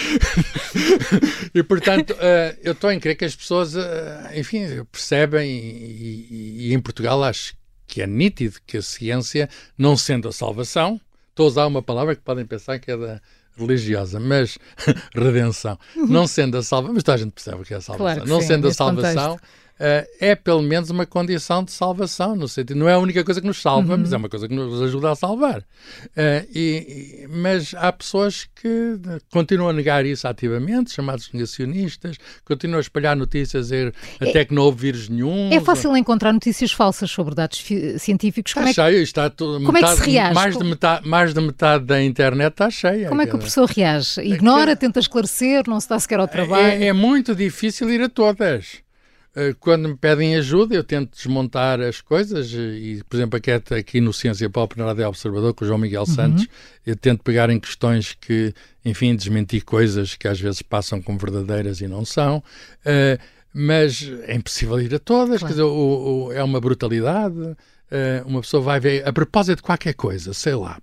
[1.54, 3.80] e portanto, uh, eu estou em crer que as pessoas, uh,
[4.34, 7.54] enfim, percebem, e, e, e, em Portugal acho
[7.86, 12.14] que é nítido que a ciência, não sendo a salvação, estou a usar uma palavra
[12.14, 13.20] que podem pensar que é da
[13.56, 14.58] religiosa, mas
[15.12, 18.14] redenção, não sendo a salvação, mas toda a gente percebe o que é a salvação,
[18.14, 19.30] claro não sim, sendo a salvação.
[19.32, 19.59] Contexto
[20.20, 23.46] é pelo menos uma condição de salvação, no sentido, não é a única coisa que
[23.46, 24.00] nos salva, uhum.
[24.00, 25.60] mas é uma coisa que nos ajuda a salvar.
[25.60, 28.98] Uh, e, mas há pessoas que
[29.32, 34.62] continuam a negar isso ativamente, chamados negacionistas, continuam a espalhar notícias é, até que não
[34.62, 35.50] houve vírus nenhum.
[35.50, 37.64] É fácil encontrar notícias falsas sobre dados
[37.98, 38.52] científicos.
[38.52, 40.34] Como está é que, cheio, está tudo, como metade, é que se reage?
[40.34, 43.08] Mais de, metade, mais de metade da internet está cheia.
[43.08, 44.20] Como é que o professor reage?
[44.20, 46.66] Ignora, tenta esclarecer, não se dá sequer ao trabalho?
[46.66, 48.82] É, é muito difícil ir a todas.
[49.34, 54.00] Eh, quando me pedem ajuda, eu tento desmontar as coisas e, por exemplo, aqui, aqui
[54.00, 56.06] no Ciência Pop, na Rádio Observador, com o João Miguel uhum.
[56.06, 56.46] Santos,
[56.84, 58.52] eu tento pegar em questões que,
[58.84, 62.38] enfim, desmentir coisas que às vezes passam como verdadeiras e não são.
[62.80, 63.20] Uh,
[63.52, 65.46] mas é impossível ir a todas, claro.
[65.46, 67.36] quer dizer, o, o, é uma brutalidade.
[67.36, 70.80] Uh, uma pessoa vai ver, a propósito de qualquer coisa, sei lá,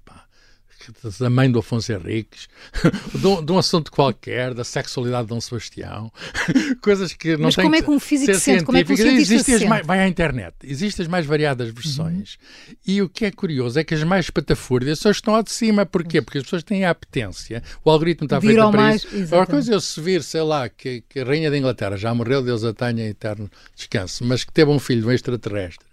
[1.19, 2.47] da mãe do Afonso Henriques,
[3.13, 6.11] de, de, um assunto qualquer, da sexualidade de Dom Sebastião,
[6.81, 8.63] coisas que não Mas como é que um físico sente?
[8.63, 12.37] Como é que um Existem mais, vai à internet, existem as mais variadas versões.
[12.67, 12.75] Uhum.
[12.87, 15.85] E o que é curioso é que as mais espatafúrdias só estão ao de cima.
[15.85, 16.21] Porquê?
[16.21, 19.35] Porque as pessoas têm a apetência, o algoritmo está feito para mais, isso.
[19.35, 22.13] A coisa é eu se vir, sei lá, que, que a Rainha da Inglaterra já
[22.13, 25.87] morreu, Deus a tenha eterno descanso, mas que teve um filho um extraterrestre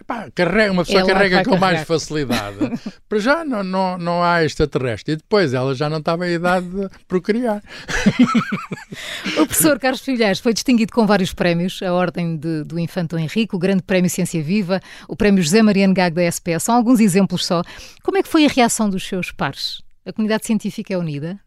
[0.00, 1.60] Epá, carrega, uma pessoa ela carrega com carregar.
[1.60, 2.56] mais facilidade.
[3.06, 5.12] Para já não, não, não há extraterrestre.
[5.12, 7.62] E depois ela já não estava em idade de procriar.
[9.38, 13.54] o professor Carlos Filhais foi distinguido com vários prémios, a Ordem de, do Infante Henrique,
[13.54, 16.64] o Grande Prémio Ciência Viva, o Prémio José Mariano Gago da SPS.
[16.64, 17.62] São alguns exemplos só.
[18.02, 19.82] Como é que foi a reação dos seus pares?
[20.06, 21.38] A comunidade científica é unida?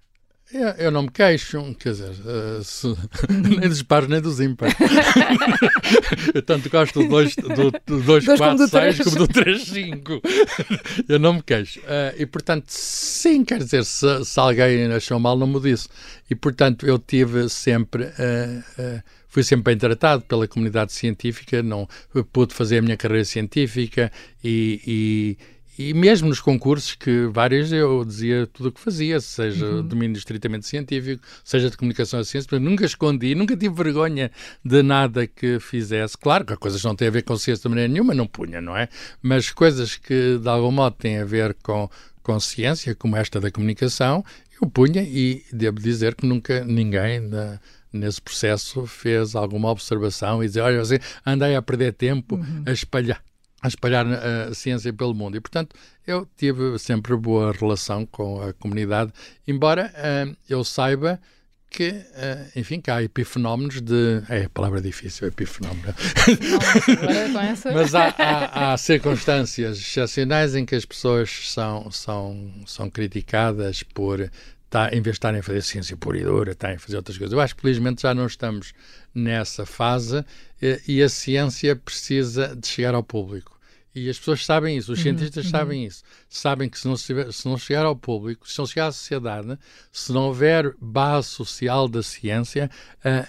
[0.54, 2.88] Eu, eu, não me queixo, quer dizer, uh, se,
[3.28, 4.76] nem dos pares nem dos ímpares.
[6.32, 10.22] eu tanto gosto do 2, do, do 2 4, 6 como do 3, 5.
[11.10, 11.80] eu não me queixo.
[11.80, 15.90] Uh, e, portanto, sim, quer dizer, se, se, alguém achou mal, não me disse.
[16.30, 18.04] E, portanto, eu tive sempre...
[18.04, 21.90] Uh, fui sempre bem tratado pela comunidade científica, não
[22.32, 24.12] pude fazer a minha carreira científica
[24.44, 25.38] e, e
[25.78, 29.88] e mesmo nos concursos, que vários eu dizia tudo o que fazia, seja uhum.
[29.88, 34.32] domínio estritamente científico, seja de comunicação à ciência, nunca escondi, nunca tive vergonha
[34.64, 36.18] de nada que fizesse.
[36.18, 38.28] Claro que há coisas que não têm a ver com ciência de maneira nenhuma, não
[38.28, 38.88] punha, não é?
[39.22, 41.90] Mas coisas que de algum modo têm a ver com,
[42.22, 44.24] com ciência, como esta da comunicação,
[44.62, 47.60] eu punha e devo dizer que nunca ninguém na,
[47.92, 52.64] nesse processo fez alguma observação e dizer, olha, você andei a perder tempo uhum.
[52.66, 53.24] a espalhar
[53.64, 55.38] a espalhar eh, a ciência pelo mundo.
[55.38, 55.74] E, portanto,
[56.06, 59.14] eu tive sempre boa relação com a comunidade,
[59.48, 61.18] embora uh, eu saiba
[61.70, 64.22] que, uh, enfim, que há epifenómenos de.
[64.30, 65.96] É a palavra difícil, epifenómeno.
[67.74, 74.30] Mas há, há, há, circunstâncias excepcionais em que as pessoas são, são, são criticadas por.
[74.74, 77.16] Tá, em vez de estarem a fazer ciência pura e dura, estarem a fazer outras
[77.16, 77.32] coisas.
[77.32, 78.74] Eu acho que, felizmente, já não estamos
[79.14, 80.26] nessa fase
[80.60, 83.56] e, e a ciência precisa de chegar ao público.
[83.94, 85.52] E as pessoas sabem isso, os uhum, cientistas uhum.
[85.52, 86.04] sabem isso.
[86.28, 87.14] Sabem que se não, se
[87.46, 89.60] não chegar ao público, se não chegar à sociedade,
[89.92, 92.68] se não houver base social da ciência,
[93.04, 93.20] a,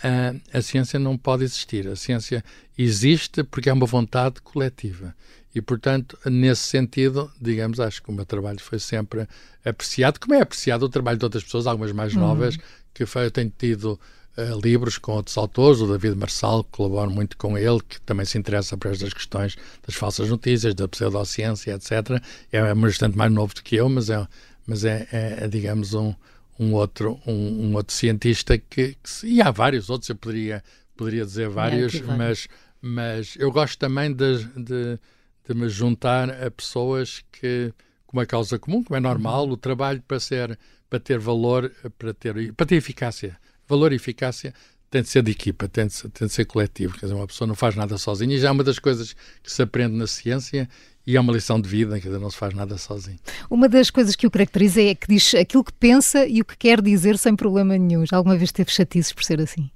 [0.54, 1.86] a, a ciência não pode existir.
[1.86, 2.42] A ciência
[2.78, 5.14] existe porque é uma vontade coletiva.
[5.54, 9.28] E, portanto, nesse sentido, digamos, acho que o meu trabalho foi sempre
[9.64, 12.20] apreciado, como é apreciado o trabalho de outras pessoas, algumas mais uhum.
[12.20, 12.58] novas,
[12.92, 13.98] que foi, eu tenho tido
[14.36, 18.26] uh, livros com outros autores, o David Marçal, que colaboro muito com ele, que também
[18.26, 22.22] se interessa por estas questões das falsas notícias, da pseudociência, etc.
[22.52, 24.26] É, é bastante mais novo do que eu, mas é,
[24.66, 26.14] mas é, é, é digamos, um,
[26.58, 30.62] um, outro, um, um outro cientista que, que, E há vários outros, eu poderia,
[30.96, 32.48] poderia dizer vários, mas,
[32.80, 34.98] mas eu gosto também de, de,
[35.46, 37.72] de me juntar a pessoas que
[38.06, 42.14] com uma causa comum, como é normal, o trabalho para ser para ter valor, para
[42.14, 44.54] ter para ter eficácia valor e eficácia
[44.90, 46.94] tem de ser de equipa, tem de ser, tem de ser coletivo.
[46.94, 49.50] Quer dizer, uma pessoa não faz nada sozinha e já é uma das coisas que
[49.50, 50.68] se aprende na ciência
[51.04, 53.18] e é uma lição de vida, quer dizer, não se faz nada sozinho.
[53.50, 56.56] Uma das coisas que o caracteriza é que diz aquilo que pensa e o que
[56.56, 58.06] quer dizer sem problema nenhum.
[58.06, 59.68] Já alguma vez teve chatices por ser assim?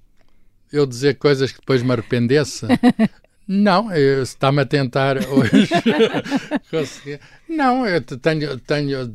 [0.73, 2.66] Eu dizer coisas que depois me arrependesse?
[3.49, 5.71] Não, está-me a tentar hoje
[6.71, 7.19] conseguir.
[7.49, 9.11] Não, eu tenho, tenho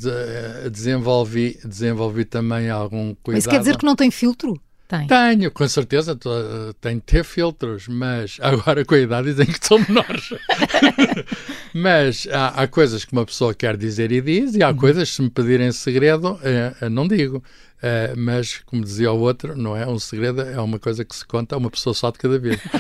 [0.72, 3.44] desenvolvi, desenvolvi também algum cuidado.
[3.44, 4.60] Mas quer dizer que não tem filtro?
[4.88, 5.08] Tem.
[5.08, 6.32] Tenho, com certeza, tô,
[6.82, 10.34] tenho de ter filtros, mas agora com a idade dizem que são menores.
[11.74, 14.78] mas há, há, coisas que uma pessoa quer dizer e diz, e há uhum.
[14.78, 16.40] coisas que se me pedirem segredo,
[16.92, 17.44] não digo.
[17.84, 21.26] Uh, mas, como dizia o outro, não é um segredo, é uma coisa que se
[21.26, 22.58] conta a uma pessoa só de cada vez.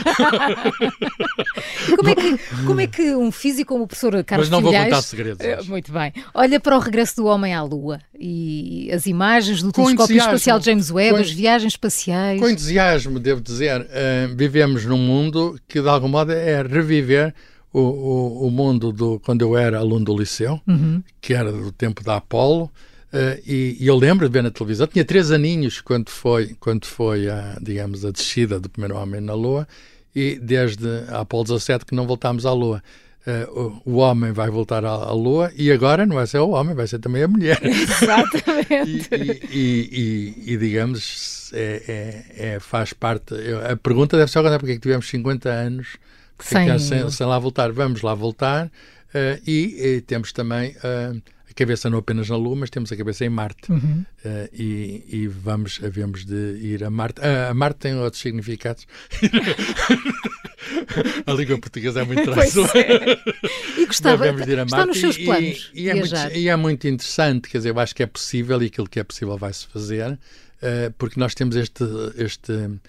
[1.97, 4.85] como, é que, como é que um físico como o professor Carlos Mas não Filhais,
[4.85, 5.45] vou contar segredos.
[5.45, 6.13] Uh, muito bem.
[6.33, 10.89] Olha para o regresso do homem à Lua e as imagens do telescópio espacial James
[10.89, 12.39] Webb, as viagens espaciais.
[12.39, 13.81] Com entusiasmo, devo dizer.
[13.81, 17.35] Uh, vivemos num mundo que, de algum modo, é reviver
[17.73, 21.03] o, o, o mundo do quando eu era aluno do liceu, uhum.
[21.19, 22.71] que era do tempo da Apolo.
[23.13, 26.87] Uh, e, e, eu lembro de ver na televisão, tinha três aninhos quando foi, quando
[26.87, 29.67] foi a, digamos, a descida do primeiro homem na Lua,
[30.15, 32.81] e desde a Apolo 17 que não voltámos à Lua.
[33.25, 36.49] Uh, o, o, homem vai voltar à, à, Lua e agora não vai ser o
[36.49, 37.57] homem, vai ser também a mulher.
[37.63, 39.09] Exatamente.
[39.49, 43.35] e, e, e, digamos, é, é, é, faz parte.
[43.71, 45.97] A pergunta deve ser agora porque é que tivemos 50 anos
[46.39, 46.79] sem...
[46.79, 47.71] Sem, sem lá voltar.
[47.71, 50.75] Vamos lá voltar uh, e, temos também
[51.53, 53.71] a cabeça não apenas na Lua, mas temos a cabeça em Marte.
[53.71, 54.03] Uhum.
[54.25, 57.21] Uh, e, e, vamos, havemos de ir a Marte.
[57.21, 58.87] Uh, a Marte tem outros significados.
[61.27, 63.05] a língua portuguesa é muito traiçoeira.
[63.05, 63.19] É.
[63.77, 64.73] E gostava, de ir a Marte.
[64.73, 67.79] está nos seus planos e, e, é muito, e, é muito, interessante, quer dizer, eu
[67.79, 70.17] acho que é possível e aquilo que é possível vai-se fazer, uh,
[70.97, 71.83] porque nós temos este,
[72.17, 72.79] este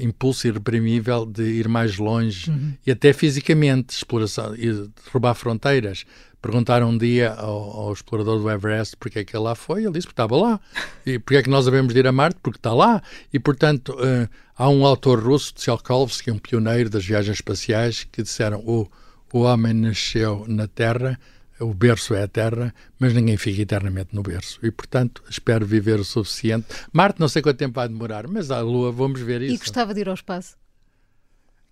[0.00, 2.72] impulso irreprimível de ir mais longe uhum.
[2.86, 6.06] e até fisicamente, exploração, e derrubar fronteiras.
[6.40, 9.92] Perguntaram um dia ao, ao, explorador do Everest porque é que ele lá foi, ele
[9.92, 10.60] disse porque estava lá.
[11.04, 12.38] E porque é que nós devemos de ir a Marte?
[12.40, 13.02] Porque está lá.
[13.32, 18.60] E, portanto, uh, há um autor russo, Tsiolkovsky, um pioneiro das viagens espaciais, que disseram
[18.60, 18.86] o,
[19.32, 21.18] o homem nasceu na Terra,
[21.60, 24.60] o berço é a Terra, mas ninguém fica eternamente no berço.
[24.62, 26.66] E, portanto, espero viver o suficiente.
[26.92, 29.54] Marte, não sei quanto tempo vai demorar, mas a Lua, vamos ver isso.
[29.54, 30.56] E gostava de ir ao espaço?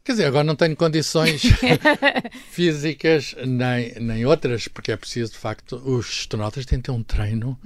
[0.06, 1.42] Quer dizer, agora não tenho condições
[2.52, 7.02] físicas nem, nem outras, porque é preciso, de facto, os astronautas têm que ter um
[7.02, 7.58] treino,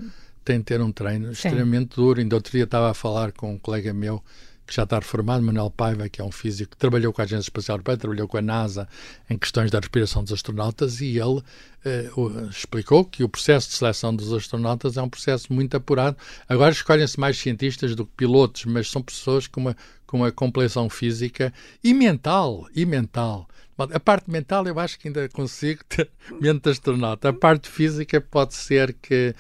[0.42, 1.32] têm que ter um treino Sim.
[1.32, 2.18] extremamente duro.
[2.18, 4.24] Ainda outro dia estava a falar com um colega meu
[4.70, 7.48] que já está reformado, Manuel Paiva, que é um físico que trabalhou com a Agência
[7.48, 8.88] Espacial Europeia, trabalhou com a NASA
[9.28, 11.42] em questões da respiração dos astronautas e ele
[11.84, 12.08] eh,
[12.48, 16.16] explicou que o processo de seleção dos astronautas é um processo muito apurado.
[16.48, 19.76] Agora escolhem-se mais cientistas do que pilotos, mas são pessoas com uma,
[20.10, 21.54] com uma complexão física
[21.84, 23.46] e mental, e mental
[23.92, 27.28] a parte mental eu acho que ainda consigo ter mente astronauta.
[27.28, 29.34] A parte física pode ser que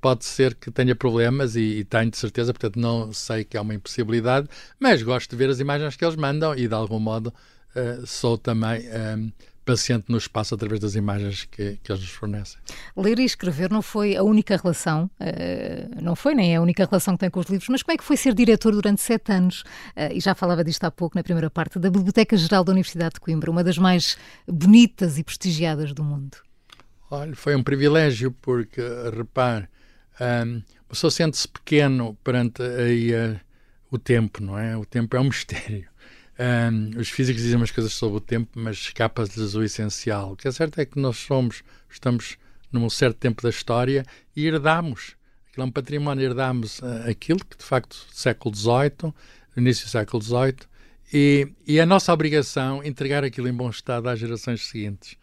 [0.00, 3.60] pode ser que tenha problemas e, e tenho de certeza, portanto não sei que é
[3.60, 4.46] uma impossibilidade,
[4.78, 7.32] mas gosto de ver as imagens que eles mandam e de algum modo
[7.74, 9.32] uh, sou também uh,
[9.64, 12.58] paciente no espaço através das imagens que, que eles nos fornecem.
[12.96, 17.14] Ler e escrever não foi a única relação, uh, não foi nem a única relação
[17.14, 19.62] que tem com os livros, mas como é que foi ser diretor durante sete anos?
[19.96, 23.14] Uh, e já falava disto há pouco na primeira parte, da Biblioteca Geral da Universidade
[23.14, 26.36] de Coimbra, uma das mais bonitas e prestigiadas do mundo.
[27.10, 28.80] Olha, foi um privilégio, porque,
[29.14, 29.68] repare,
[30.20, 30.62] um,
[30.94, 33.38] pessoa sente-se pequeno perante aí, uh,
[33.90, 34.76] o tempo, não é?
[34.76, 35.88] O tempo é um mistério.
[36.38, 40.32] Um, os físicos dizem umas coisas sobre o tempo, mas escapa-lhes o essencial.
[40.32, 42.36] O que é certo é que nós somos, estamos
[42.72, 44.04] num certo tempo da história
[44.34, 45.16] e herdamos.
[45.48, 49.14] Aquilo é um património, herdamos uh, aquilo que, de facto, século XVIII,
[49.56, 50.56] início do século XVIII,
[51.12, 55.16] e, e é a nossa obrigação entregar aquilo em bom estado às gerações seguintes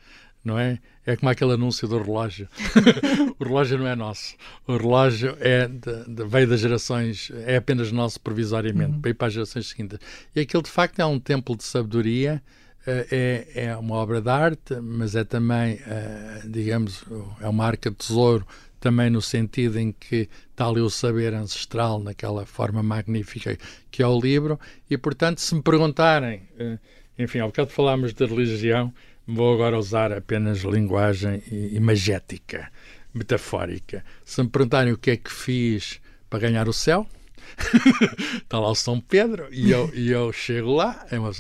[0.44, 0.80] não é?
[1.06, 2.48] É como aquele anúncio do relógio.
[3.40, 4.36] o relógio não é nosso.
[4.68, 9.02] O relógio é de, de, veio das gerações, é apenas nosso provisoriamente, uhum.
[9.02, 10.00] para ir para as gerações seguintes.
[10.36, 12.42] E aquilo, de facto, é um templo de sabedoria,
[12.86, 17.04] eh, é, é uma obra de arte, mas é também, eh, digamos,
[17.40, 18.46] é uma arca de tesouro,
[18.80, 23.56] também no sentido em que está ali o saber ancestral, naquela forma magnífica
[23.92, 26.80] que é o livro, e, portanto, se me perguntarem, eh,
[27.18, 28.92] enfim, ao bocado falámos de religião,
[29.34, 32.70] Vou agora usar apenas linguagem imagética,
[33.14, 34.04] metafórica.
[34.26, 37.08] Se me perguntarem o que é que fiz para ganhar o céu,
[38.44, 41.32] está lá o São Pedro e eu, e eu chego lá é uma,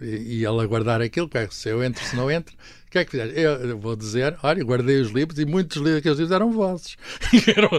[0.00, 2.56] e, ele a guardar aquilo, que é, se eu entro, se não entro,
[2.90, 3.38] o que é que fizeste?
[3.38, 6.96] Eu, vou dizer, olha, guardei os livros e muitos livros que eu livros eram vossos.
[7.46, 7.70] eram,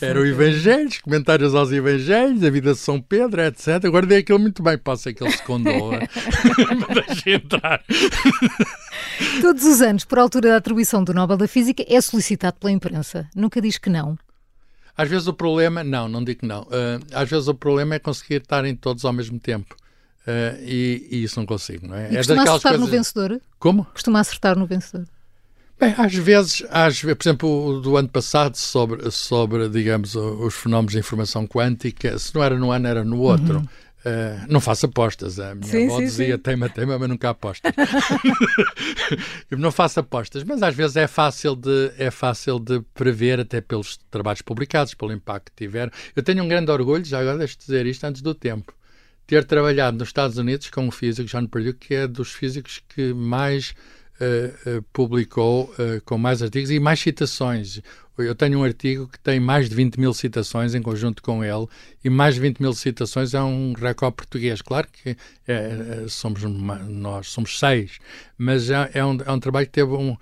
[0.00, 3.82] eram evangelhos, comentários aos evangelhos, a vida de São Pedro, etc.
[3.82, 5.98] Eu guardei aquilo muito bem, pode ser que ele se condoa.
[5.98, 7.82] Me deixe entrar.
[9.40, 13.28] Todos os anos, por altura da atribuição do Nobel da Física, é solicitado pela imprensa.
[13.34, 14.16] Nunca diz que não.
[14.96, 16.62] Às vezes o problema, não, não digo que não.
[16.62, 19.74] Uh, às vezes o problema é conseguir estarem todos ao mesmo tempo.
[20.26, 22.10] Uh, e, e, isso não consigo, não é?
[22.10, 22.80] E é costuma acertar coisas...
[22.80, 23.40] no vencedor?
[23.60, 23.84] Como?
[23.92, 25.06] Costuma acertar no vencedor.
[25.78, 30.98] Bem, às vezes, às por exemplo, do ano passado, sobre, sobre, digamos, os fenómenos de
[30.98, 33.58] informação quântica, se não era no ano, era no outro.
[33.58, 33.68] Uhum.
[34.06, 35.38] Uh, não faço apostas.
[35.38, 36.42] A minha sim, avó sim, dizia sim.
[36.42, 37.72] teima, teima, mas nunca apostas.
[39.50, 43.98] não faço apostas, mas às vezes é fácil, de, é fácil de prever, até pelos
[44.10, 45.92] trabalhos publicados, pelo impacto que tiveram.
[46.14, 48.72] Eu tenho um grande orgulho, já agora deixo de dizer isto antes do tempo
[49.26, 53.12] ter trabalhado nos Estados Unidos com um físico, John Purdue, que é dos físicos que
[53.12, 53.74] mais
[54.20, 57.80] uh, uh, publicou, uh, com mais artigos e mais citações.
[58.18, 61.66] Eu tenho um artigo que tem mais de 20 mil citações em conjunto com ele,
[62.04, 64.62] e mais de 20 mil citações é um recorde português.
[64.62, 67.98] Claro que é, é somos uma, nós somos seis,
[68.38, 70.16] mas é, é, um, é um trabalho que teve um,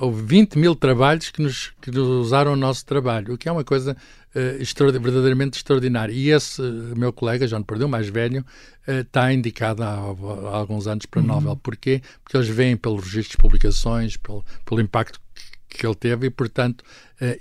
[0.00, 3.64] houve 20 mil trabalhos que nos, que usaram o nosso trabalho, o que é uma
[3.64, 3.96] coisa
[4.34, 6.12] uh, verdadeiramente extraordinária.
[6.12, 6.60] E esse
[6.96, 8.44] meu colega, João Perdeu, mais velho,
[8.86, 11.26] uh, está indicado há, há, alguns anos para uhum.
[11.26, 11.56] Nobel.
[11.56, 12.02] Porquê?
[12.22, 15.20] Porque eles veem pelos registros de publicações, pelo, pelo impacto
[15.68, 16.84] que, ele teve e, portanto,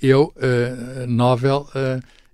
[0.02, 0.34] eu,
[1.08, 1.68] Nobel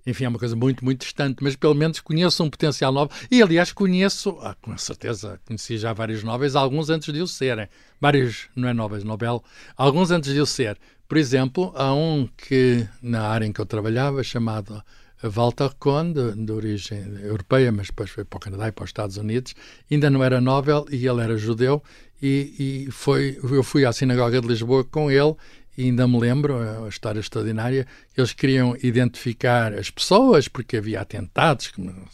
[0.05, 3.11] enfim, é uma coisa muito, muito distante, mas pelo menos conheço um potencial novo.
[3.31, 7.67] E, aliás, conheço, ah, com certeza, conheci já vários Nobels, alguns antes de o serem.
[7.99, 9.43] Vários, não é Nobel, Nobel,
[9.75, 10.77] alguns antes de o ser.
[11.07, 14.81] Por exemplo, há um que, na área em que eu trabalhava, chamado
[15.23, 18.89] Walter Kohn, de, de, origem europeia, mas depois foi para o Canadá e para os
[18.89, 19.55] Estados Unidos,
[19.89, 21.81] ainda não era Nobel e ele era judeu,
[22.21, 25.35] e, e foi, eu fui à Sinagoga de Lisboa com ele
[25.77, 27.85] e ainda me lembro, é a história extraordinária,
[28.17, 31.71] eles queriam identificar as pessoas, porque havia atentados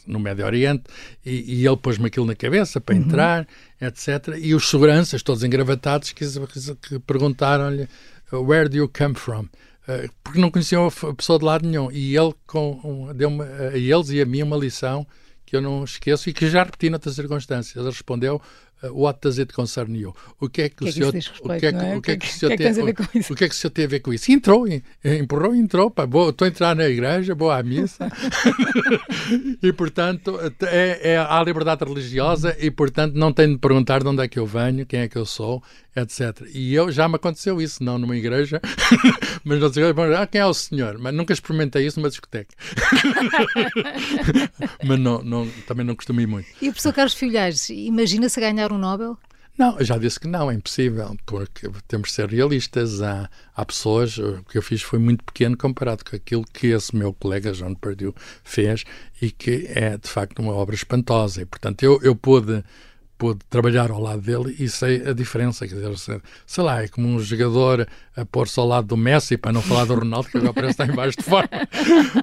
[0.08, 0.84] no Médio Oriente,
[1.26, 3.02] e, e ele pôs-me aquilo na cabeça para uhum.
[3.02, 3.48] entrar,
[3.80, 4.36] etc.
[4.40, 6.26] E os seguranças, todos engravatados, que,
[6.82, 7.88] que perguntaram-lhe
[8.32, 9.48] Where do you come from?
[9.88, 11.92] Uh, porque não conheciam a pessoa de lado nenhum.
[11.92, 15.06] E ele um, deu a eles e a mim uma lição
[15.46, 17.76] que eu não esqueço e que já repeti noutras circunstâncias.
[17.76, 18.42] Ele respondeu
[18.90, 20.14] what does it concern you?
[20.40, 22.18] O que é que, que, o senhor, o que é que, é o que, é
[22.18, 24.32] que, tem, o, o que é que o senhor tem a ver com isso?
[24.32, 24.66] Entrou,
[25.04, 28.12] empurrou, entrou, pá, vou, estou a entrar na igreja, vou à missa.
[29.62, 34.24] e, portanto, é, é, há liberdade religiosa e, portanto, não tenho de perguntar de onde
[34.24, 35.62] é que eu venho, quem é que eu sou,
[35.96, 36.48] etc.
[36.54, 38.62] E eu já me aconteceu isso, não numa igreja,
[39.44, 39.84] mas não sei,
[40.18, 40.98] ah, quem é o senhor?
[40.98, 42.56] Mas nunca experimentei isso numa discoteca.
[44.84, 46.48] mas não, não, também não costumo ir muito.
[46.62, 49.18] E o professor Carlos Filhais, imagina-se ganhar um Nobel?
[49.58, 53.02] Não, eu já disse que não, é impossível, porque temos de ser realistas.
[53.02, 56.96] Há, há pessoas, o que eu fiz foi muito pequeno comparado com aquilo que esse
[56.96, 58.14] meu colega, João Perdue,
[58.44, 58.86] fez
[59.22, 61.42] e que é, de facto, uma obra espantosa.
[61.42, 62.64] E, portanto, eu, eu pude,
[63.22, 65.68] pude trabalhar ao lado dele e sei a diferença.
[65.68, 69.54] Quer dizer, sei lá, é como um jogador a pôr-se ao lado do Messi, para
[69.54, 71.48] não falar do Ronaldo, que agora parece estar em baixo de forma.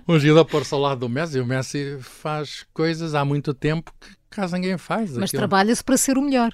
[0.08, 3.54] um jogador a pôr-se ao lado do Messi, e o Messi faz coisas há muito
[3.54, 5.16] tempo que quase ninguém faz.
[5.16, 6.52] Mas trabalha-se para ser o melhor.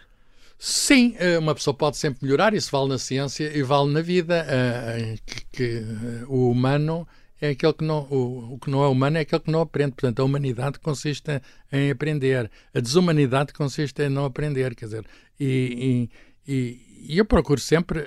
[0.59, 4.45] Sim, eh, uma pessoa pode sempre melhorar, isso vale na ciência e vale na vida.
[4.47, 7.09] Eh, que, que eh, o humano
[7.41, 9.93] é aquele que não, o, o, que não é humano é aquele que não aprende.
[9.93, 11.41] Portanto, a humanidade consiste
[11.73, 12.51] em aprender.
[12.75, 14.75] A desumanidade consiste em não aprender.
[14.75, 15.07] Quer dizer,
[15.39, 16.09] e,
[16.47, 18.07] e, e eu procuro sempre,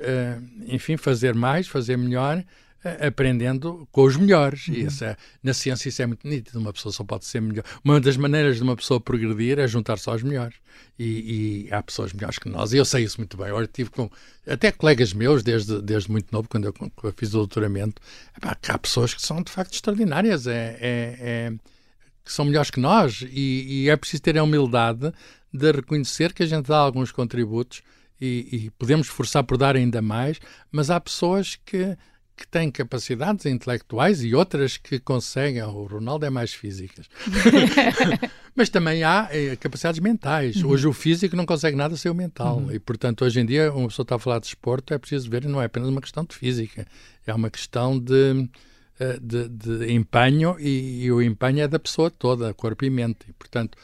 [0.68, 2.44] enfim, fazer mais, fazer melhor,
[3.08, 4.68] aprendendo com os melhores.
[4.68, 4.76] Uhum.
[4.76, 6.60] E isso é, na ciência isso é muito nítido.
[6.60, 7.64] Uma pessoa só pode ser melhor.
[7.84, 10.56] Uma das maneiras de uma pessoa progredir é juntar-se aos melhores.
[10.98, 12.74] E, e, há pessoas melhores que nós.
[12.74, 13.48] E eu sei isso muito bem.
[13.48, 14.10] Eu tive com
[14.48, 18.02] até colegas meus, desde, desde muito novo, quando eu, quando eu fiz o doutoramento,
[18.36, 20.48] epá, há pessoas que são de facto extraordinárias.
[20.48, 21.54] É, é, é
[22.24, 23.24] que são melhores que nós.
[23.32, 25.14] E, e, é preciso ter a humildade
[25.54, 27.82] de reconhecer que a gente dá alguns contributos
[28.20, 30.40] e, e podemos esforçar por dar ainda mais,
[30.72, 31.98] mas há pessoas que
[32.38, 35.64] que têm capacidades intelectuais e outras que conseguem.
[35.64, 37.08] O Ronaldo é mais físicas.
[38.56, 40.58] Mas também há é, capacidades mentais.
[40.58, 40.70] Uhum.
[40.70, 42.58] Hoje o físico não consegue nada sem o mental.
[42.58, 42.72] Uhum.
[42.72, 45.46] E, portanto, hoje em dia, uma pessoa está a falar de esporte, é preciso ver,
[45.46, 46.86] não é apenas uma questão de física.
[47.26, 48.48] É uma questão de,
[49.00, 53.26] eh, de, de empenho e, e, o empenho é da pessoa toda, corpo e mente.
[53.28, 53.78] E, portanto,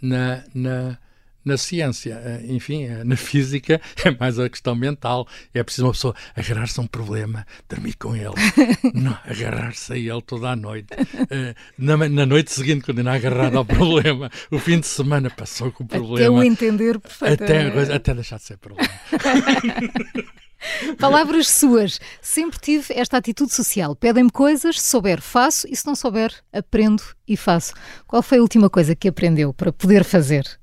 [0.00, 0.98] na, na
[1.46, 5.26] na ciência, eh, enfim, eh, na física é mais a questão mental.
[5.54, 8.34] É preciso uma pessoa agarrar-se a um problema, dormir com ele,
[9.24, 10.88] agarrar-se a ele toda a noite.
[11.30, 14.30] Eh, na, na noite seguinte, continuar agarrado ao problema.
[14.50, 16.16] O fim de semana passou com o problema.
[16.16, 17.78] Até o entender perfeitamente.
[17.78, 18.90] Até, até deixar de ser problema.
[20.98, 22.00] Palavras suas.
[22.20, 23.94] Sempre tive esta atitude social.
[23.94, 27.72] Pedem-me coisas, se souber, faço, e se não souber, aprendo e faço.
[28.06, 30.58] Qual foi a última coisa que aprendeu para poder fazer?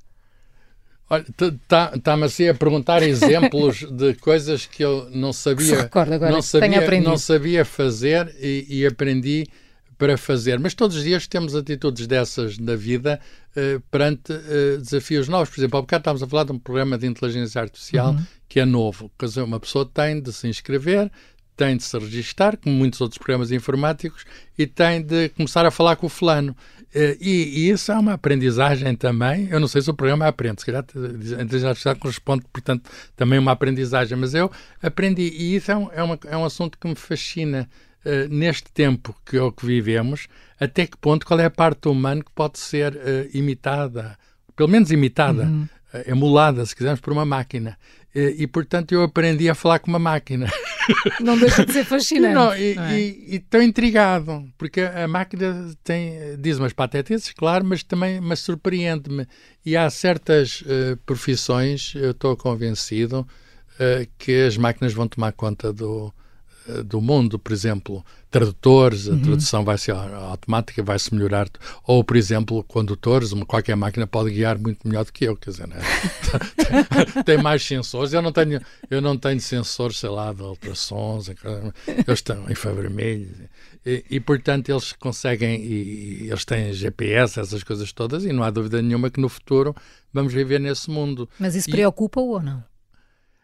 [1.13, 5.89] Olha, está-me tá assim a perguntar exemplos de coisas que eu não sabia,
[6.31, 9.45] não sabia, não sabia fazer e, e, aprendi
[9.95, 10.59] para fazer.
[10.59, 13.19] Mas todos os dias temos atitudes dessas na vida
[13.55, 15.49] uh, perante uh, desafios novos.
[15.49, 18.25] Por exemplo, há bocado estávamos a falar de um programa de inteligência artificial uhum.
[18.49, 19.11] que é novo.
[19.19, 21.11] Quer dizer, uma pessoa tem de se inscrever,
[21.55, 24.25] tem de se registar, como muitos outros programas informáticos,
[24.57, 26.55] e tem de começar a falar com o fulano.
[26.93, 29.47] Eh, e, e, isso é uma aprendizagem também.
[29.49, 33.39] Eu não sei se o programa aprende, se calhar a inteligência artificial corresponde, portanto, também
[33.39, 34.51] uma aprendizagem, mas eu
[34.81, 37.67] aprendi, e isso é um, é uma, é um assunto que me fascina
[38.05, 40.27] uh, neste tempo que, é que vivemos,
[40.59, 44.17] até que ponto, qual é a parte humana que pode ser uh, imitada,
[44.55, 45.67] pelo menos imitada, uhum.
[45.93, 47.77] uh, emulada, se quisermos, por uma máquina.
[48.15, 50.45] E, portanto, eu aprendi a falar com uma máquina.
[51.19, 52.33] Não deixa de ser fascinante.
[52.33, 52.99] Não, e, não é?
[52.99, 59.27] e estou intrigado, porque a máquina tem, diz umas patetices, claro, mas também mas surpreende-me.
[59.65, 65.71] E há certas uh, profissões, eu estou convencido, uh, que as máquinas vão tomar conta
[65.71, 66.13] do,
[66.85, 69.21] do mundo, por exemplo, tradutores, a uhum.
[69.21, 71.47] tradução vai ser automática, vai se melhorar.
[71.85, 75.51] Ou, por exemplo, condutores, uma, qualquer máquina pode guiar muito melhor do que eu, quer
[75.51, 75.77] dizer, né?
[77.25, 78.13] tem mais sensores.
[78.13, 83.37] Eu não tenho, eu não tenho sensores, sei lá, de ultrassons, eles estão infravermelhos.
[83.85, 88.43] E, e, portanto, eles conseguem, e, e eles têm GPS, essas coisas todas, e não
[88.43, 89.75] há dúvida nenhuma que no futuro
[90.13, 91.29] vamos viver nesse mundo.
[91.37, 92.63] Mas isso preocupa-o ou não?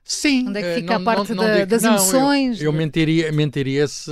[0.10, 0.47] Sim.
[0.47, 2.60] Onde é que eh, fica não, a parte não, não da, das emoções?
[2.60, 4.10] Eu, eu, mentiria, mentiria se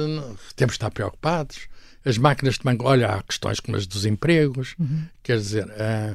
[0.55, 1.67] temos de estar preocupados.
[2.05, 4.75] As máquinas também, olha, há questões como as dos empregos.
[4.79, 5.05] Uhum.
[5.23, 6.13] Quer dizer, uh,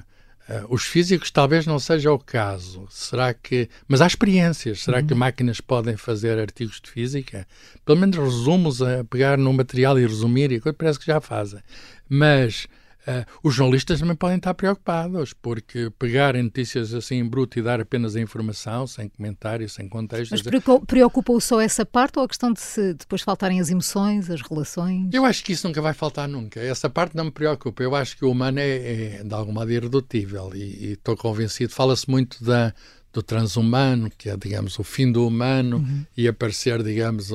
[0.53, 2.87] uh, os físicos talvez não seja o caso.
[2.91, 3.69] Será que.
[3.89, 4.85] Mas há experiências.
[4.85, 5.07] Será uhum.
[5.09, 7.45] que máquinas podem fazer artigos de física?
[7.85, 11.61] Pelo menos resumos a pegar no material e resumir, e parece que já fazem.
[12.09, 12.69] Mas
[13.03, 17.81] Uh, os jornalistas também podem estar preocupados, porque pegarem notícias assim em bruto e dar
[17.81, 20.31] apenas a informação, sem comentário, sem contexto.
[20.31, 20.43] Mas
[20.87, 25.09] preocupa-o só essa parte ou a questão de se depois faltarem as emoções, as relações?
[25.13, 26.61] Eu acho que isso nunca vai faltar nunca.
[26.61, 27.83] Essa parte não me preocupa.
[27.83, 31.73] Eu acho que o humano é, é de algum modo irredutível e estou convencido.
[31.73, 32.73] Fala-se muito da,
[33.13, 36.07] do transhumano, que é, digamos, o fim do humano uhum.
[36.17, 37.31] e aparecer, digamos,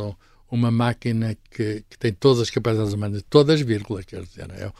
[0.49, 4.49] uma máquina que, que tem todas as capacidades humanas, todas vírgulas, quer dizer.
[4.51, 4.71] É,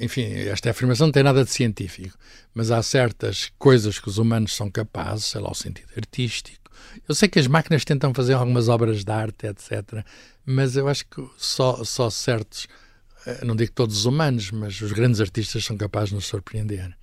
[0.00, 2.16] enfim, esta afirmação não tem nada de científico,
[2.54, 6.70] mas há certas coisas que os humanos são capazes, sei lá, o sentido artístico.
[7.08, 10.04] Eu sei que as máquinas tentam fazer algumas obras de arte, etc.,
[10.44, 12.68] mas eu acho que só, só certos,
[13.26, 16.96] eh, não digo todos os humanos, mas os grandes artistas são capazes de nos surpreender.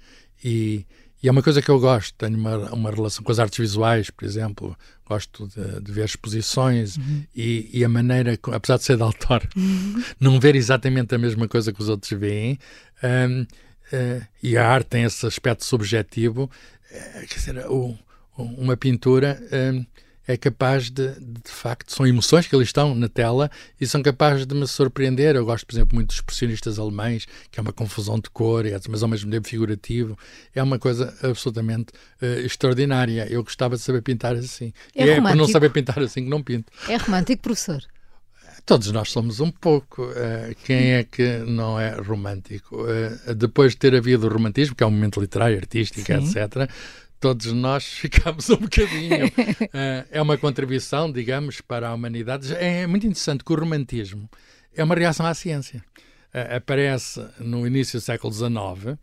[0.43, 0.85] E,
[1.23, 4.09] e é uma coisa que eu gosto, tenho uma, uma relação com as artes visuais,
[4.09, 7.23] por exemplo, gosto de, de ver exposições uhum.
[7.33, 10.03] e, e, a maneira, apesar de ser de autor, uhum.
[10.19, 12.59] não ver exatamente a mesma coisa que os outros veem,
[13.01, 13.47] um, uh,
[13.93, 17.97] eh, e a arte tem esse aspecto subjetivo, uh, quer dizer, o,
[18.37, 19.41] uma pintura.
[19.51, 19.85] Um,
[20.27, 24.45] é capaz de, de facto, são emoções que ali estão na tela e são capazes
[24.45, 25.35] de me surpreender.
[25.35, 29.03] Eu gosto, por exemplo, muito dos expressionistas alemães, que é uma confusão de cor, mas
[29.03, 30.17] ao mesmo tempo figurativo.
[30.55, 33.27] É uma coisa absolutamente uh, extraordinária.
[33.29, 34.73] Eu gostava de saber pintar assim.
[34.95, 36.71] É, e é por não saber pintar assim que não pinto.
[36.87, 37.83] É romântico, professor?
[38.65, 40.03] Todos nós somos um pouco.
[40.03, 42.77] Uh, quem é que não é romântico?
[42.83, 46.13] Uh, depois de ter havido o romantismo, que é um momento literário, artístico, Sim.
[46.13, 46.69] etc.,
[47.23, 49.27] todos nós ficamos um bocadinho.
[49.27, 52.53] uh, é uma contribuição, digamos, para a humanidade.
[52.53, 54.29] É muito interessante que o romantismo
[54.75, 55.81] é uma reação à ciência.
[56.33, 58.97] Uh, aparece no início do século XIX, uh,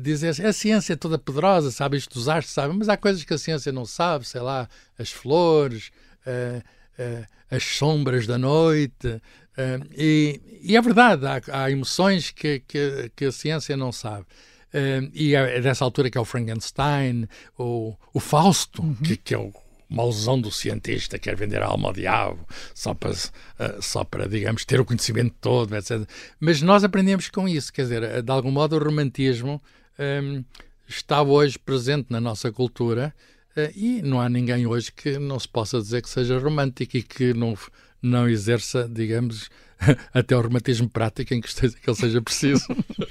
[0.00, 3.24] dizer assim, a ciência é toda poderosa, sabe isto dos astros, sabe, mas há coisas
[3.24, 5.90] que a ciência não sabe, sei lá, as flores,
[6.26, 6.62] uh,
[7.50, 9.20] as sombras da noite,
[9.96, 14.26] e, e, é verdade, há, há emoções que, que, que a ciência não sabe.
[14.74, 18.94] Uh, e é, dessa altura que é o Frankenstein, o, o Fausto, uhum.
[18.96, 19.52] que, que, é o
[19.88, 22.44] mauzão do cientista, quer vender a alma ao diabo,
[22.74, 26.02] só para, uh, só para, digamos, ter o conhecimento todo, etc.
[26.40, 29.62] Mas nós aprendemos com isso, quer dizer, eh, de algum modo o romantismo
[29.96, 30.44] um,
[30.88, 33.14] está hoje presente na nossa cultura
[33.56, 37.02] uh, e não há ninguém hoje que não se possa dizer que seja romântico e
[37.04, 37.56] que não,
[38.02, 39.48] não exerça, digamos,
[40.12, 42.66] até o reumatismo prático em que, esteja, que ele seja preciso.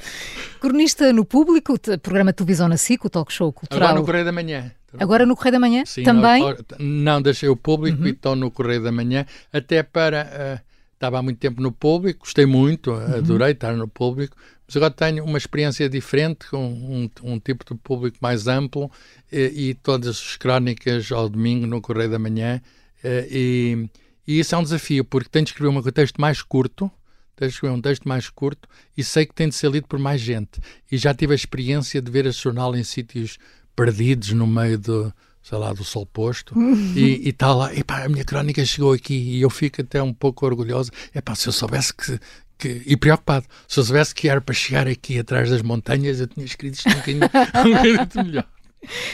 [0.59, 3.89] Cronista no público, programa de televisão na SIC, o talk show cultural.
[3.89, 4.71] Agora no Correio da Manhã.
[4.97, 5.83] Agora no Correio da Manhã?
[5.85, 6.43] Sim, também?
[6.79, 8.07] não, deixei o público uhum.
[8.07, 10.59] e estou no Correio da Manhã, até para.
[10.61, 13.15] Uh, estava há muito tempo no público, gostei muito, uhum.
[13.15, 17.77] adorei estar no público, mas agora tenho uma experiência diferente, com um, um tipo de
[17.81, 18.89] público mais amplo
[19.29, 22.61] e, e, todas as crónicas ao domingo no Correio da Manhã.
[23.03, 23.89] E
[24.27, 26.89] e isso é um desafio, porque tenho de escrever um texto mais curto,
[27.35, 28.67] tenho de escrever um texto mais curto
[28.97, 30.61] e sei que tem de ser lido por mais gente.
[30.91, 33.37] E já tive a experiência de ver esse jornal em sítios
[33.75, 36.55] perdidos no meio do, sei lá, do sol posto
[36.95, 40.45] e está lá, epá, a minha crónica chegou aqui e eu fico até um pouco
[40.45, 40.91] orgulhoso.
[41.13, 42.19] Epá, se eu soubesse que,
[42.57, 46.27] que, e preocupado, se eu soubesse que era para chegar aqui atrás das montanhas, eu
[46.27, 48.47] tinha escrito isto um bocadinho, um bocadinho melhor.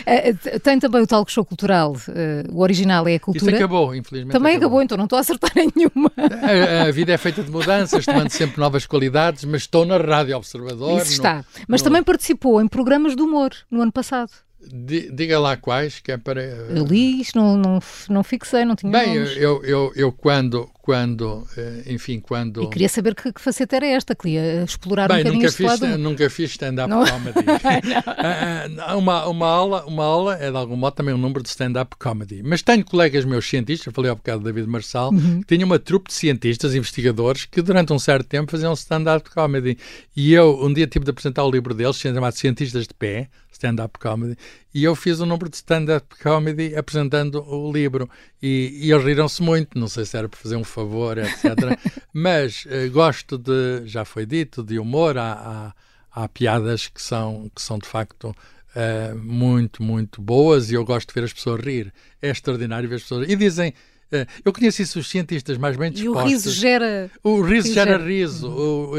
[0.06, 3.52] Eh, eh, tem também o talk show cultural, eh, o original é a cultura.
[3.52, 4.34] Isso acabou, infelizmente.
[4.34, 6.12] Também acabou, acabou então não estou a acertar em nenhuma.
[6.18, 10.36] A, a, vida é feita de mudanças, tomando sempre novas qualidades, mas estou na Rádio
[10.38, 11.02] Observador.
[11.02, 11.38] Isso está.
[11.38, 11.86] No, mas no...
[11.86, 14.32] também participou em programas de humor no ano passado.
[14.62, 16.44] Diga lá quais, que é para.
[16.44, 17.80] Eu li isto, não, não,
[18.10, 18.92] não fixei, não tinha.
[18.92, 22.64] Bem, eu, eu, eu, quando, quando, eh, enfim, quando.
[22.64, 25.66] E queria saber que, que faceta era esta, queria explorar Bem, um bocadinho nunca fiz,
[25.66, 25.98] lado.
[25.98, 27.40] nunca fiz stand-up comedy.
[28.22, 31.50] Ah, ah, uma, uma, aula, uma aula é de algum modo também um número de
[31.50, 32.42] stand-up comedy.
[32.44, 35.42] Mas tenho colegas meus cientistas, falei há bocado David Marçal, uhum.
[35.42, 39.78] que tinham uma trupe de cientistas, investigadores, que durante um certo tempo faziam stand-up comedy.
[40.16, 43.30] E eu, um dia, tive de apresentar o livro deles, chamado Cientistas de Pé,
[43.60, 44.38] stand-up comedy,
[44.74, 48.10] e eu fiz um número de stand-up comedy apresentando o livro.
[48.42, 51.56] E, e eles riram-se muito, não sei se era para fazer um favor, etc.
[52.14, 55.74] Mas uh, gosto de, já foi dito, de humor, há,
[56.14, 60.86] há, há piadas que são, que são de facto uh, muito, muito boas e eu
[60.86, 61.94] gosto de ver as pessoas rir.
[62.22, 63.34] É extraordinário ver as pessoas rir.
[63.34, 63.74] E dizem.
[64.12, 66.24] Uh, eu conheço isso, os cientistas mais bem dispostos.
[66.24, 67.12] E o riso gera.
[67.24, 68.50] O riso gera, gera riso.
[68.50, 68.94] O,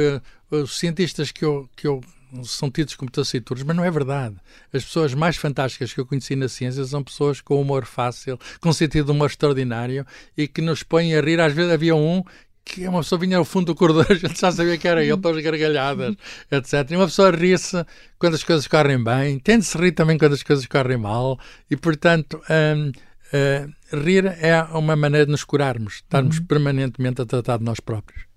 [0.51, 2.01] os cientistas que eu, que eu
[2.45, 4.37] são tidos como taciturnos, mas não é verdade.
[4.72, 8.72] As pessoas mais fantásticas que eu conheci na ciência são pessoas com humor fácil, com
[8.72, 10.07] sentido de humor extraordinário
[10.37, 11.41] e que nos põem a rir.
[11.41, 12.22] Às vezes havia um
[12.64, 15.16] que uma pessoa vinha ao fundo do corredor, a gente já sabia que era ele,
[15.16, 16.14] pelas gargalhadas,
[16.51, 16.91] etc.
[16.91, 17.85] E uma pessoa ri-se
[18.18, 21.39] quando as coisas correm bem, tem de se rir também quando as coisas correm mal,
[21.70, 22.93] e portanto, hum,
[23.35, 26.47] hum, rir é uma maneira de nos curarmos, estarmos uhum.
[26.47, 28.30] permanentemente a tratar de nós próprios.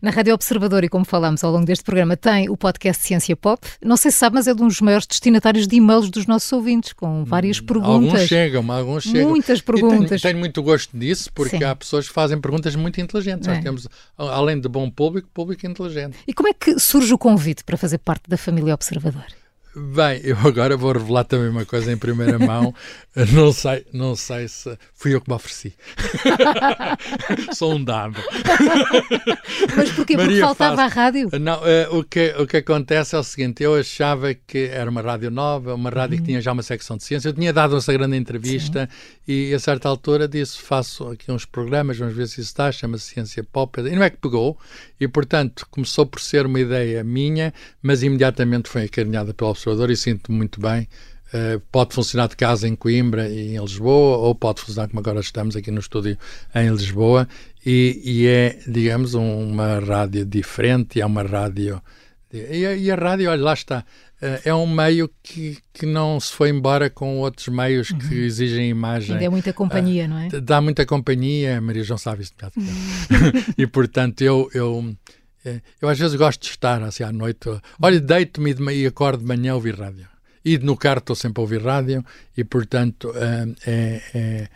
[0.00, 3.66] Na Rádio Observador, e como falamos ao longo deste programa, tem o podcast Ciência Pop.
[3.82, 6.52] Não sei se sabe, mas é de um dos maiores destinatários de e-mails dos nossos
[6.52, 8.12] ouvintes, com várias hum, perguntas.
[8.14, 9.30] Alguns chegam, alguns chegam.
[9.30, 10.08] Muitas perguntas.
[10.08, 11.64] Tenho, tenho, muito gosto disso, porque Sim.
[11.64, 13.48] há pessoas que fazem perguntas muito inteligentes.
[13.48, 13.54] É.
[13.54, 16.16] Nós temos, além de bom público, público inteligente.
[16.26, 19.24] E como é que surge o convite para fazer parte da família Observador?
[19.78, 22.74] Bem, eu agora vou revelar também uma coisa em primeira mão.
[23.34, 25.74] não sei, não sei se fui eu que me ofereci.
[27.52, 28.18] Sou um dado.
[29.76, 30.16] Mas porquê?
[30.16, 31.28] Porque faltava a rádio?
[31.38, 35.02] Não, uh, o, que, o que acontece é o seguinte: eu achava que era uma
[35.02, 36.22] rádio nova, uma rádio uhum.
[36.22, 37.28] que tinha já uma secção de ciência.
[37.28, 38.88] Eu tinha dado essa grande entrevista
[39.26, 39.50] Sim.
[39.50, 43.12] e a certa altura disse: faço aqui uns programas, vamos ver se isso está, chama-se
[43.12, 43.78] Ciência Pop.
[43.78, 44.58] E não é que pegou,
[44.98, 47.52] e portanto começou por ser uma ideia minha,
[47.82, 50.88] mas imediatamente foi acarinhada pelo observador e sinto-me muito bem.
[51.28, 55.20] Uh, pode funcionar de casa em Coimbra e em Lisboa, ou pode funcionar como agora
[55.20, 56.16] estamos aqui no estúdio
[56.54, 57.28] em Lisboa,
[57.64, 61.82] e, e é, digamos, uma rádio diferente, é uma rádio.
[62.32, 66.20] E a, e a rádio, olha, lá está, uh, é um meio que, que não
[66.20, 67.98] se foi embora com outros meios uhum.
[67.98, 69.14] que exigem imagem.
[69.14, 70.28] Ainda é muita companhia, uh, não é?
[70.40, 72.32] Dá muita companhia, Maria João sabe isso.
[73.58, 74.48] e portanto, eu.
[74.54, 74.94] eu
[75.80, 77.48] eu às vezes gosto de estar assim à noite.
[77.80, 80.08] Olha, deito-me e acordo de manhã a ouvir rádio.
[80.44, 82.04] E no carro estou sempre a ouvir rádio
[82.36, 83.12] e, portanto,
[83.66, 84.48] é, é,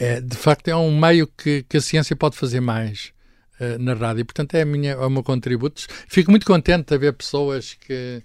[0.00, 3.12] é, de facto é um meio que, que a ciência pode fazer mais
[3.60, 4.24] uh, na rádio.
[4.24, 5.86] Portanto, é, a minha, é o meu contributo.
[6.08, 8.22] Fico muito contente de haver pessoas que,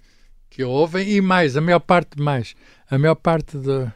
[0.48, 2.54] que ouvem e mais, a maior parte mais.
[2.90, 3.86] A maior parte de,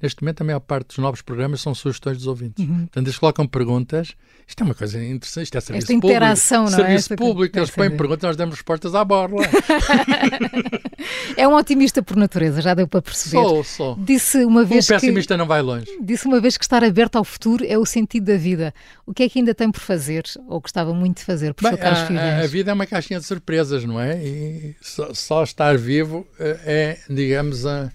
[0.00, 2.64] neste momento, a maior parte dos novos programas são sugestões dos ouvintes.
[2.64, 2.80] Uhum.
[2.80, 4.14] Portanto, eles colocam perguntas
[4.48, 6.80] isto é uma coisa interessante, isto é serviço Esta interação, público.
[6.80, 6.88] não é?
[6.88, 9.42] Serviço público, eles põem perguntas, nós damos respostas à borla.
[11.36, 13.42] é um otimista por natureza, já deu para perceber.
[13.42, 13.96] Sou, sou.
[13.96, 15.86] Disse uma vez um pessimista que, não vai longe.
[16.00, 18.72] Disse uma vez que estar aberto ao futuro é o sentido da vida.
[19.04, 21.78] O que é que ainda tem por fazer, ou gostava muito de fazer, por Bem,
[21.78, 24.16] Carlos a, a, vida é uma caixinha de surpresas, não é?
[24.24, 27.92] E só, só estar vivo eh, é, digamos, a,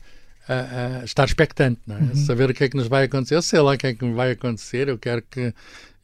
[0.47, 1.99] a, a estar expectante, não é?
[1.99, 2.15] Uhum.
[2.15, 3.35] Saber o que é que nos vai acontecer.
[3.35, 5.53] Eu sei lá o que é que me vai acontecer, eu quero que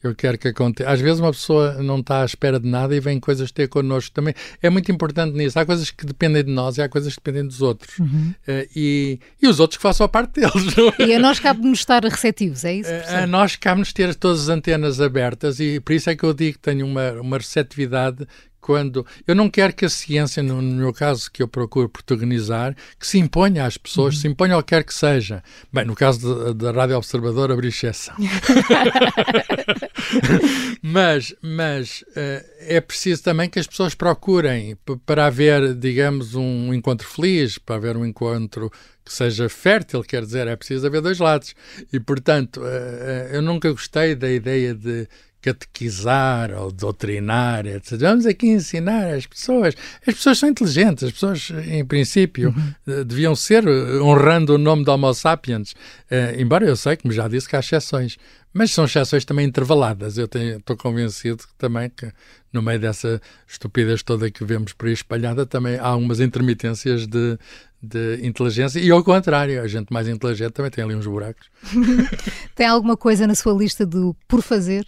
[0.02, 0.88] eu quero que aconteça.
[0.90, 4.14] Às vezes uma pessoa não está à espera de nada e vem coisas ter connosco
[4.14, 4.34] também.
[4.62, 5.58] É muito importante nisso.
[5.58, 7.98] Há coisas que dependem de nós e há coisas que dependem dos outros.
[7.98, 8.34] Uhum.
[8.48, 10.54] Uh, e, e os outros que façam a parte deles.
[10.98, 11.04] É?
[11.04, 12.90] E a nós cabe-nos estar receptivos, é isso?
[12.90, 16.32] Uh, a nós cabe-nos ter todas as antenas abertas e por isso é que eu
[16.32, 18.26] digo que tenho uma, uma receptividade
[18.70, 22.72] quando eu não quero que a ciência, no, no meu caso que eu procuro protagonizar,
[23.00, 24.20] que se imponha às pessoas, uhum.
[24.20, 25.42] se imponha ao que quer que seja.
[25.72, 28.14] Bem, no caso da Rádio Observador, abrir exceção.
[30.80, 37.08] mas mas uh, é preciso também que as pessoas procurem para haver, digamos, um encontro
[37.08, 38.70] feliz, para haver um encontro
[39.04, 41.56] que seja fértil, quer dizer, é preciso haver dois lados.
[41.92, 45.08] E, portanto, uh, uh, eu nunca gostei da ideia de
[45.40, 47.98] catequizar ou doutrinar, etc.
[47.98, 49.74] Vamos aqui ensinar as pessoas.
[50.06, 52.54] As pessoas são inteligentes, as pessoas, em princípio,
[52.86, 53.04] uhum.
[53.04, 57.26] deviam ser, eh, honrando o nome de Homo sapiens, uh, embora eu sei, como já
[57.26, 58.16] disse, que há exceções.
[58.52, 60.18] Mas são exceções também intervaladas.
[60.18, 62.12] Eu estou convencido também que,
[62.52, 67.38] no meio dessa estupidez toda que vemos por aí espalhada, também há algumas intermitências de,
[67.80, 71.48] de inteligência e ao contrário, a gente mais inteligente também tem ali uns buracos.
[72.56, 74.84] tem alguma coisa na sua lista do por fazer?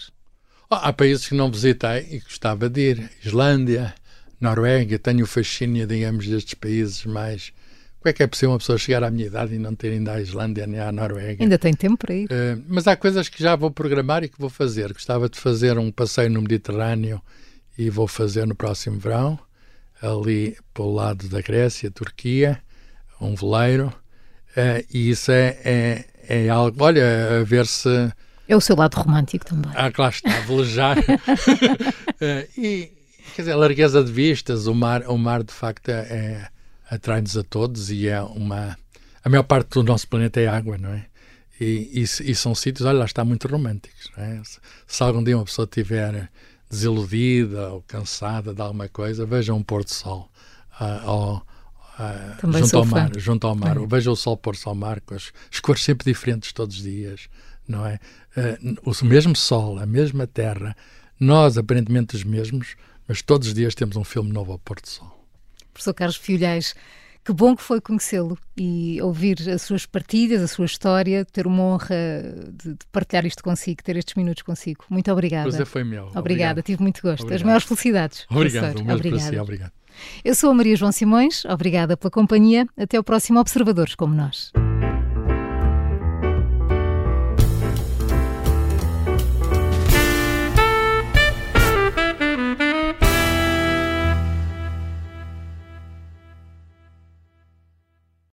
[0.74, 3.10] Há países que não visitei e gostava de ir.
[3.24, 3.94] Islândia,
[4.40, 7.52] Noruega, tenho o fascínio, digamos, destes países mais.
[8.00, 10.10] Como é que é possível uma pessoa chegar à minha idade e não ter ido
[10.10, 11.42] à Islândia nem à Noruega?
[11.42, 12.24] Ainda tem tempo para ir.
[12.24, 14.92] Uh, mas há coisas que já vou programar e que vou fazer.
[14.92, 17.22] Gostava de fazer um passeio no Mediterrâneo
[17.78, 19.38] e vou fazer no próximo verão,
[20.00, 22.60] ali pelo lado da Grécia, Turquia,
[23.20, 23.94] um veleiro.
[24.56, 26.82] Uh, e isso é, é, é algo.
[26.82, 28.12] Olha, a ver se
[28.52, 29.72] é o seu lado romântico também.
[29.74, 30.98] Ah, claro está, velejar.
[30.98, 31.02] uh,
[32.60, 32.92] e,
[33.34, 36.48] quer dizer, a largueza de vistas, o mar, o mar de facto é, é
[36.94, 38.76] atrai-nos a todos e é uma...
[39.24, 41.06] A maior parte do nosso planeta é água, não é?
[41.60, 44.10] E, e, e são sítios, olha lá, está muito românticos.
[44.16, 44.40] É?
[44.44, 46.28] Se, se, algum dia uma pessoa estiver
[46.68, 50.28] desiludida ou cansada de alguma coisa, veja um pôr do sol
[50.80, 53.78] uh, uh, junto, ao mar, junto ao mar.
[53.86, 57.28] Veja o sol pôr-se ao mar com as, as cores sempre diferentes todos os dias
[57.66, 57.98] não é?
[58.36, 60.76] Uh, o mesmo Sol, a mesma Terra,
[61.18, 64.88] nós aparentemente os mesmos, mas todos os dias temos um filme novo ao pôr do
[64.88, 65.26] sol.
[65.72, 66.74] Professor Carlos Filhais,
[67.24, 71.62] que bom que foi conhecê-lo e ouvir as suas partilhas, a sua história, ter uma
[71.62, 71.96] honra
[72.52, 74.84] de, de, partilhar isto consigo, ter estes minutos consigo.
[74.90, 75.48] Muito obrigada.
[75.48, 76.06] Prazer foi meu.
[76.06, 76.62] Obrigada, obrigado.
[76.62, 77.22] tive muito gosto.
[77.22, 77.36] Obrigado.
[77.36, 78.26] As maiores felicidades.
[78.28, 79.72] Obrigado, o mesmo si, obrigado.
[80.24, 82.66] Eu sou a Maria João Simões, obrigada pela companhia.
[82.76, 84.50] Até o próximo Observadores como nós.